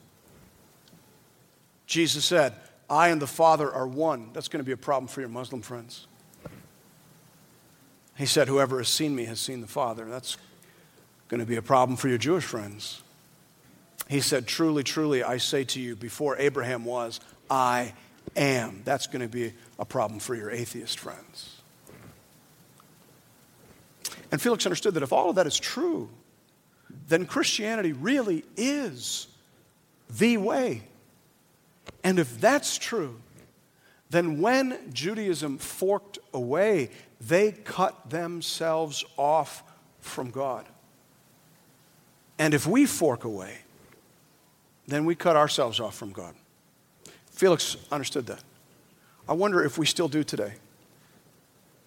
Jesus 1.88 2.26
said, 2.26 2.54
I 2.90 3.10
and 3.10 3.22
the 3.22 3.28
Father 3.28 3.72
are 3.72 3.88
one. 3.88 4.30
That's 4.34 4.50
going 4.50 4.60
to 4.60 4.66
be 4.66 4.74
a 4.74 4.78
problem 4.78 5.08
for 5.08 5.22
your 5.22 5.30
Muslim 5.30 5.62
friends. 5.62 6.08
He 8.18 8.26
said, 8.26 8.48
Whoever 8.48 8.80
has 8.80 8.90
seen 8.90 9.16
me 9.16 9.26
has 9.26 9.40
seen 9.40 9.62
the 9.62 9.68
Father. 9.68 10.06
That's 10.06 10.38
going 11.30 11.40
to 11.40 11.46
be 11.46 11.56
a 11.56 11.62
problem 11.62 11.98
for 11.98 12.10
your 12.10 12.18
Jewish 12.18 12.44
friends. 12.44 13.02
He 14.10 14.20
said, 14.20 14.48
Truly, 14.48 14.84
truly, 14.84 15.24
I 15.24 15.38
say 15.38 15.64
to 15.66 15.80
you, 15.80 15.96
before 15.96 16.38
Abraham 16.38 16.86
was, 16.86 17.20
I 17.50 17.94
am. 18.36 18.82
That's 18.86 19.08
going 19.08 19.22
to 19.22 19.28
be 19.28 19.54
a 19.80 19.86
problem 19.86 20.20
for 20.20 20.36
your 20.36 20.52
atheist 20.52 21.00
friends. 21.00 21.55
And 24.32 24.42
Felix 24.42 24.66
understood 24.66 24.94
that 24.96 25.04
if 25.04 25.14
all 25.14 25.30
of 25.30 25.36
that 25.36 25.48
is 25.48 25.58
true, 25.58 26.10
then 27.08 27.26
Christianity 27.26 27.94
really 27.94 28.44
is 28.58 29.28
the 30.10 30.38
way. 30.38 30.84
And 32.04 32.20
if 32.20 32.40
that's 32.40 32.78
true, 32.78 33.20
then 34.10 34.40
when 34.42 34.92
Judaism 34.94 35.58
forked 35.58 36.20
away, 36.34 36.92
they 37.20 37.52
cut 37.52 38.10
themselves 38.10 39.04
off 39.18 39.64
from 40.00 40.30
God. 40.30 40.66
And 42.38 42.54
if 42.54 42.68
we 42.68 42.86
fork 42.86 43.24
away, 43.24 43.60
then 44.88 45.06
we 45.06 45.16
cut 45.16 45.36
ourselves 45.36 45.80
off 45.80 45.96
from 45.96 46.12
God. 46.12 46.36
Felix 47.32 47.78
understood 47.92 48.28
that. 48.28 48.44
I 49.28 49.34
wonder 49.34 49.64
if 49.64 49.78
we 49.78 49.86
still 49.86 50.08
do 50.08 50.24
today. 50.24 50.54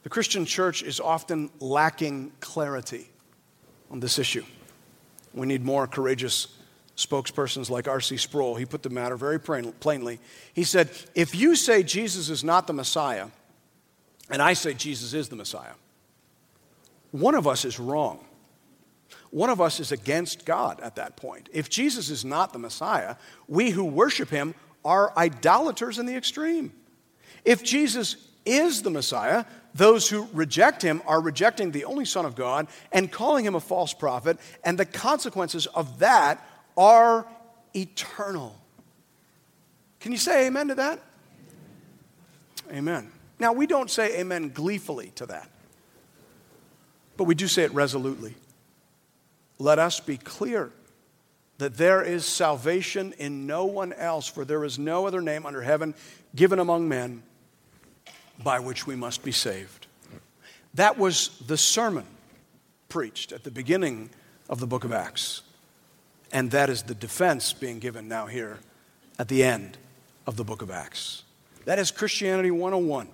The 0.09 0.15
Christian 0.15 0.47
church 0.47 0.83
is 0.83 1.01
often 1.01 1.51
lacking 1.61 2.33
clarity 2.41 3.11
on 3.91 4.01
this 4.01 4.19
issue. 4.19 4.43
We 5.35 5.47
need 5.47 5.63
more 5.63 5.87
courageous 5.87 6.47
spokespersons 6.97 7.69
like 7.69 7.87
R.C. 7.87 8.17
Sproul. 8.17 8.55
He 8.55 8.65
put 8.65 8.83
the 8.83 8.89
matter 8.89 9.19
very 9.19 9.39
plainly. 9.39 10.19
He 10.55 10.65
said, 10.65 10.89
If 11.15 11.35
you 11.35 11.55
say 11.55 11.83
Jesus 11.83 12.31
is 12.31 12.43
not 12.43 12.67
the 12.67 12.73
Messiah, 12.73 13.27
and 14.31 14.41
I 14.41 14.55
say 14.55 14.73
Jesus 14.73 15.13
is 15.13 15.29
the 15.29 15.37
Messiah, 15.37 15.75
one 17.11 17.35
of 17.35 17.47
us 17.47 17.67
is 17.67 17.79
wrong 17.79 18.25
one 19.31 19.51
of 19.51 19.61
us 19.61 19.79
is 19.79 19.93
against 19.93 20.47
God 20.47 20.81
at 20.81 20.97
that 20.97 21.17
point. 21.19 21.51
If 21.53 21.69
Jesus 21.69 22.09
is 22.09 22.25
not 22.25 22.55
the 22.55 22.59
Messiah, 22.59 23.17
we 23.47 23.69
who 23.69 23.85
worship 23.85 24.31
him 24.31 24.55
are 24.87 25.13
idolaters 25.19 25.99
in 25.99 26.07
the 26.07 26.17
extreme. 26.17 26.73
If 27.45 27.63
Jesus 27.63 28.29
is 28.47 28.83
the 28.83 28.91
Messiah, 28.91 29.45
those 29.75 30.09
who 30.09 30.29
reject 30.33 30.83
him 30.83 31.03
are 31.07 31.21
rejecting 31.21 31.71
the 31.71 31.85
only 31.85 32.05
Son 32.05 32.25
of 32.25 32.35
God 32.35 32.69
and 32.93 33.11
calling 33.11 33.45
him 33.45 33.55
a 33.55 33.61
false 33.61 33.93
prophet, 33.93 34.39
and 34.65 34.79
the 34.79 34.87
consequences 34.87 35.67
of 35.67 35.99
that 36.01 36.45
are 36.77 37.27
eternal. 37.75 38.59
Can 40.01 40.13
you 40.13 40.19
say 40.19 40.47
amen 40.47 40.69
to 40.69 40.75
that? 40.77 41.01
Amen. 42.73 43.11
Now, 43.39 43.53
we 43.53 43.67
don't 43.67 43.91
say 43.91 44.21
amen 44.21 44.51
gleefully 44.51 45.13
to 45.17 45.27
that, 45.27 45.49
but 47.17 47.25
we 47.25 47.35
do 47.35 47.47
say 47.47 47.63
it 47.63 47.73
resolutely 47.73 48.35
let 49.59 49.79
us 49.79 50.01
be 50.01 50.17
clear 50.17 50.71
that 51.59 51.77
there 51.77 52.03
is 52.03 52.25
salvation 52.25 53.13
in 53.19 53.47
no 53.47 53.65
one 53.65 53.93
else, 53.93 54.29
for 54.29 54.45
there 54.45 54.65
is 54.65 54.79
no 54.79 55.07
other 55.07 55.21
name 55.21 55.45
under 55.45 55.63
heaven 55.63 55.95
given 56.35 56.61
among 56.61 56.89
men 56.89 57.23
by 58.43 58.61
which 58.61 58.87
we 58.87 58.97
must 58.97 59.23
be 59.25 59.33
saved. 59.33 59.87
That 60.75 60.99
was 60.99 61.31
the 61.47 61.57
sermon 61.57 62.07
preached 62.89 63.33
at 63.33 63.45
the 63.45 63.51
beginning 63.51 64.11
of 64.49 64.61
the 64.61 64.67
book 64.67 64.85
of 64.85 64.93
Acts. 64.93 65.43
And 66.33 66.51
that 66.51 66.71
is 66.71 66.83
the 66.83 66.95
defense 66.95 67.53
being 67.53 67.79
given 67.79 68.07
now 68.09 68.27
here 68.27 68.59
at 69.19 69.29
the 69.29 69.43
end 69.43 69.79
of 70.27 70.37
the 70.37 70.45
book 70.45 70.63
of 70.63 70.71
Acts. 70.71 71.25
That 71.65 71.79
is 71.79 71.91
Christianity 71.91 72.51
101. 72.51 73.09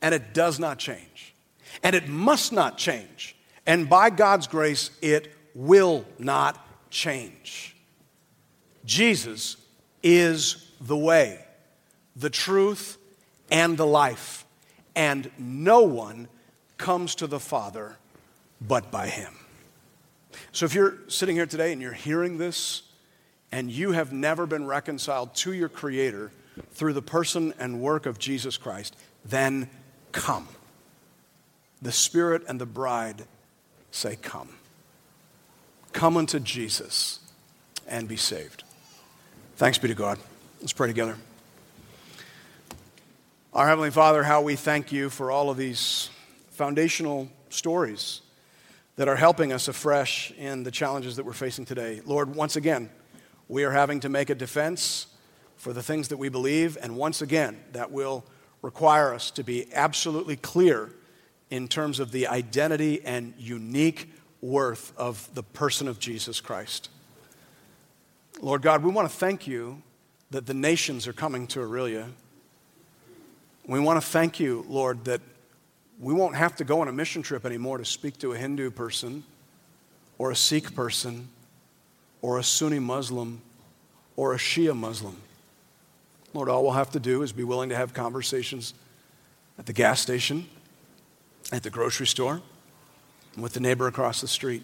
and 0.00 0.14
it 0.14 0.32
does 0.32 0.58
not 0.58 0.78
change. 0.78 1.34
And 1.82 1.94
it 1.94 2.08
must 2.08 2.52
not 2.52 2.78
change. 2.78 3.36
And 3.66 3.88
by 3.88 4.10
God's 4.10 4.46
grace, 4.46 4.90
it 5.02 5.34
will 5.54 6.04
not 6.18 6.64
change. 6.90 7.76
Jesus 8.84 9.56
is 10.02 10.70
the 10.80 10.96
way, 10.96 11.44
the 12.16 12.30
truth, 12.30 12.96
and 13.50 13.76
the 13.76 13.86
life. 13.86 14.44
And 14.94 15.30
no 15.38 15.82
one 15.82 16.28
comes 16.76 17.14
to 17.16 17.26
the 17.26 17.40
Father 17.40 17.96
but 18.60 18.90
by 18.90 19.08
him. 19.08 19.34
So 20.52 20.66
if 20.66 20.74
you're 20.74 20.98
sitting 21.08 21.36
here 21.36 21.46
today 21.46 21.72
and 21.72 21.80
you're 21.80 21.92
hearing 21.92 22.38
this, 22.38 22.82
and 23.50 23.70
you 23.70 23.92
have 23.92 24.12
never 24.12 24.46
been 24.46 24.66
reconciled 24.66 25.34
to 25.34 25.52
your 25.52 25.68
Creator 25.68 26.30
through 26.72 26.92
the 26.92 27.02
person 27.02 27.54
and 27.58 27.80
work 27.80 28.06
of 28.06 28.18
Jesus 28.18 28.56
Christ, 28.56 28.96
then 29.24 29.70
come. 30.12 30.48
The 31.80 31.92
Spirit 31.92 32.42
and 32.48 32.60
the 32.60 32.66
bride 32.66 33.24
say, 33.90 34.16
Come. 34.16 34.50
Come 35.92 36.16
unto 36.16 36.38
Jesus 36.38 37.20
and 37.86 38.06
be 38.06 38.16
saved. 38.16 38.64
Thanks 39.56 39.78
be 39.78 39.88
to 39.88 39.94
God. 39.94 40.18
Let's 40.60 40.72
pray 40.72 40.88
together. 40.88 41.16
Our 43.54 43.66
Heavenly 43.66 43.90
Father, 43.90 44.24
how 44.24 44.42
we 44.42 44.56
thank 44.56 44.92
you 44.92 45.08
for 45.08 45.30
all 45.30 45.48
of 45.48 45.56
these 45.56 46.10
foundational 46.50 47.30
stories 47.48 48.20
that 48.96 49.08
are 49.08 49.16
helping 49.16 49.54
us 49.54 49.68
afresh 49.68 50.30
in 50.32 50.64
the 50.64 50.70
challenges 50.70 51.16
that 51.16 51.24
we're 51.24 51.32
facing 51.32 51.64
today. 51.64 52.02
Lord, 52.04 52.34
once 52.34 52.56
again, 52.56 52.90
we 53.48 53.64
are 53.64 53.70
having 53.70 54.00
to 54.00 54.10
make 54.10 54.28
a 54.28 54.34
defense 54.34 55.06
for 55.56 55.72
the 55.72 55.82
things 55.82 56.08
that 56.08 56.18
we 56.18 56.28
believe, 56.28 56.76
and 56.82 56.94
once 56.94 57.22
again, 57.22 57.58
that 57.72 57.90
will 57.90 58.22
require 58.60 59.14
us 59.14 59.30
to 59.30 59.42
be 59.42 59.66
absolutely 59.72 60.36
clear 60.36 60.90
in 61.48 61.68
terms 61.68 62.00
of 62.00 62.12
the 62.12 62.26
identity 62.26 63.02
and 63.02 63.32
unique 63.38 64.12
worth 64.42 64.92
of 64.98 65.26
the 65.32 65.42
person 65.42 65.88
of 65.88 65.98
Jesus 65.98 66.38
Christ. 66.42 66.90
Lord 68.42 68.60
God, 68.60 68.84
we 68.84 68.90
want 68.90 69.10
to 69.10 69.16
thank 69.16 69.46
you 69.46 69.82
that 70.30 70.44
the 70.44 70.52
nations 70.52 71.08
are 71.08 71.14
coming 71.14 71.46
to 71.46 71.62
Aurelia. 71.62 72.08
We 73.68 73.80
want 73.80 74.00
to 74.00 74.06
thank 74.06 74.40
you, 74.40 74.64
Lord, 74.66 75.04
that 75.04 75.20
we 76.00 76.14
won't 76.14 76.34
have 76.34 76.56
to 76.56 76.64
go 76.64 76.80
on 76.80 76.88
a 76.88 76.92
mission 76.92 77.20
trip 77.20 77.44
anymore 77.44 77.76
to 77.76 77.84
speak 77.84 78.18
to 78.20 78.32
a 78.32 78.38
Hindu 78.38 78.70
person 78.70 79.24
or 80.16 80.30
a 80.30 80.36
Sikh 80.36 80.74
person 80.74 81.28
or 82.22 82.38
a 82.38 82.42
Sunni 82.42 82.78
Muslim 82.78 83.42
or 84.16 84.32
a 84.32 84.38
Shia 84.38 84.74
Muslim. 84.74 85.18
Lord, 86.32 86.48
all 86.48 86.62
we'll 86.62 86.72
have 86.72 86.90
to 86.92 87.00
do 87.00 87.20
is 87.22 87.30
be 87.30 87.44
willing 87.44 87.68
to 87.68 87.76
have 87.76 87.92
conversations 87.92 88.72
at 89.58 89.66
the 89.66 89.74
gas 89.74 90.00
station, 90.00 90.48
at 91.52 91.62
the 91.62 91.70
grocery 91.70 92.06
store, 92.06 92.40
and 93.34 93.42
with 93.42 93.52
the 93.52 93.60
neighbor 93.60 93.86
across 93.86 94.22
the 94.22 94.28
street. 94.28 94.62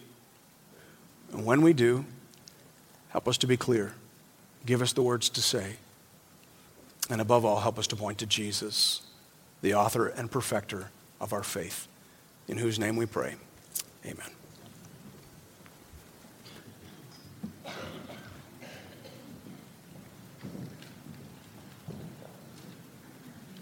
And 1.31 1.45
when 1.45 1.61
we 1.61 1.75
do, 1.75 2.07
help 3.11 3.29
us 3.29 3.37
to 3.39 3.47
be 3.47 3.59
clear. 3.59 3.93
Give 4.65 4.81
us 4.81 4.95
the 4.95 5.03
words 5.03 5.29
to 5.29 5.43
say. 5.43 5.77
And 7.11 7.21
above 7.21 7.45
all, 7.45 7.61
help 7.61 7.79
us 7.79 7.87
to 7.89 7.97
point 7.97 8.19
to 8.19 8.27
Jesus, 8.27 9.03
the 9.61 9.75
author 9.75 10.09
and 10.09 10.31
perfecter 10.31 10.91
of 11.21 11.33
our 11.33 11.43
faith, 11.43 11.87
in 12.49 12.59
whose 12.59 12.79
name 12.79 12.97
we 12.97 13.07
pray. 13.07 13.35
Amen. 14.05 14.31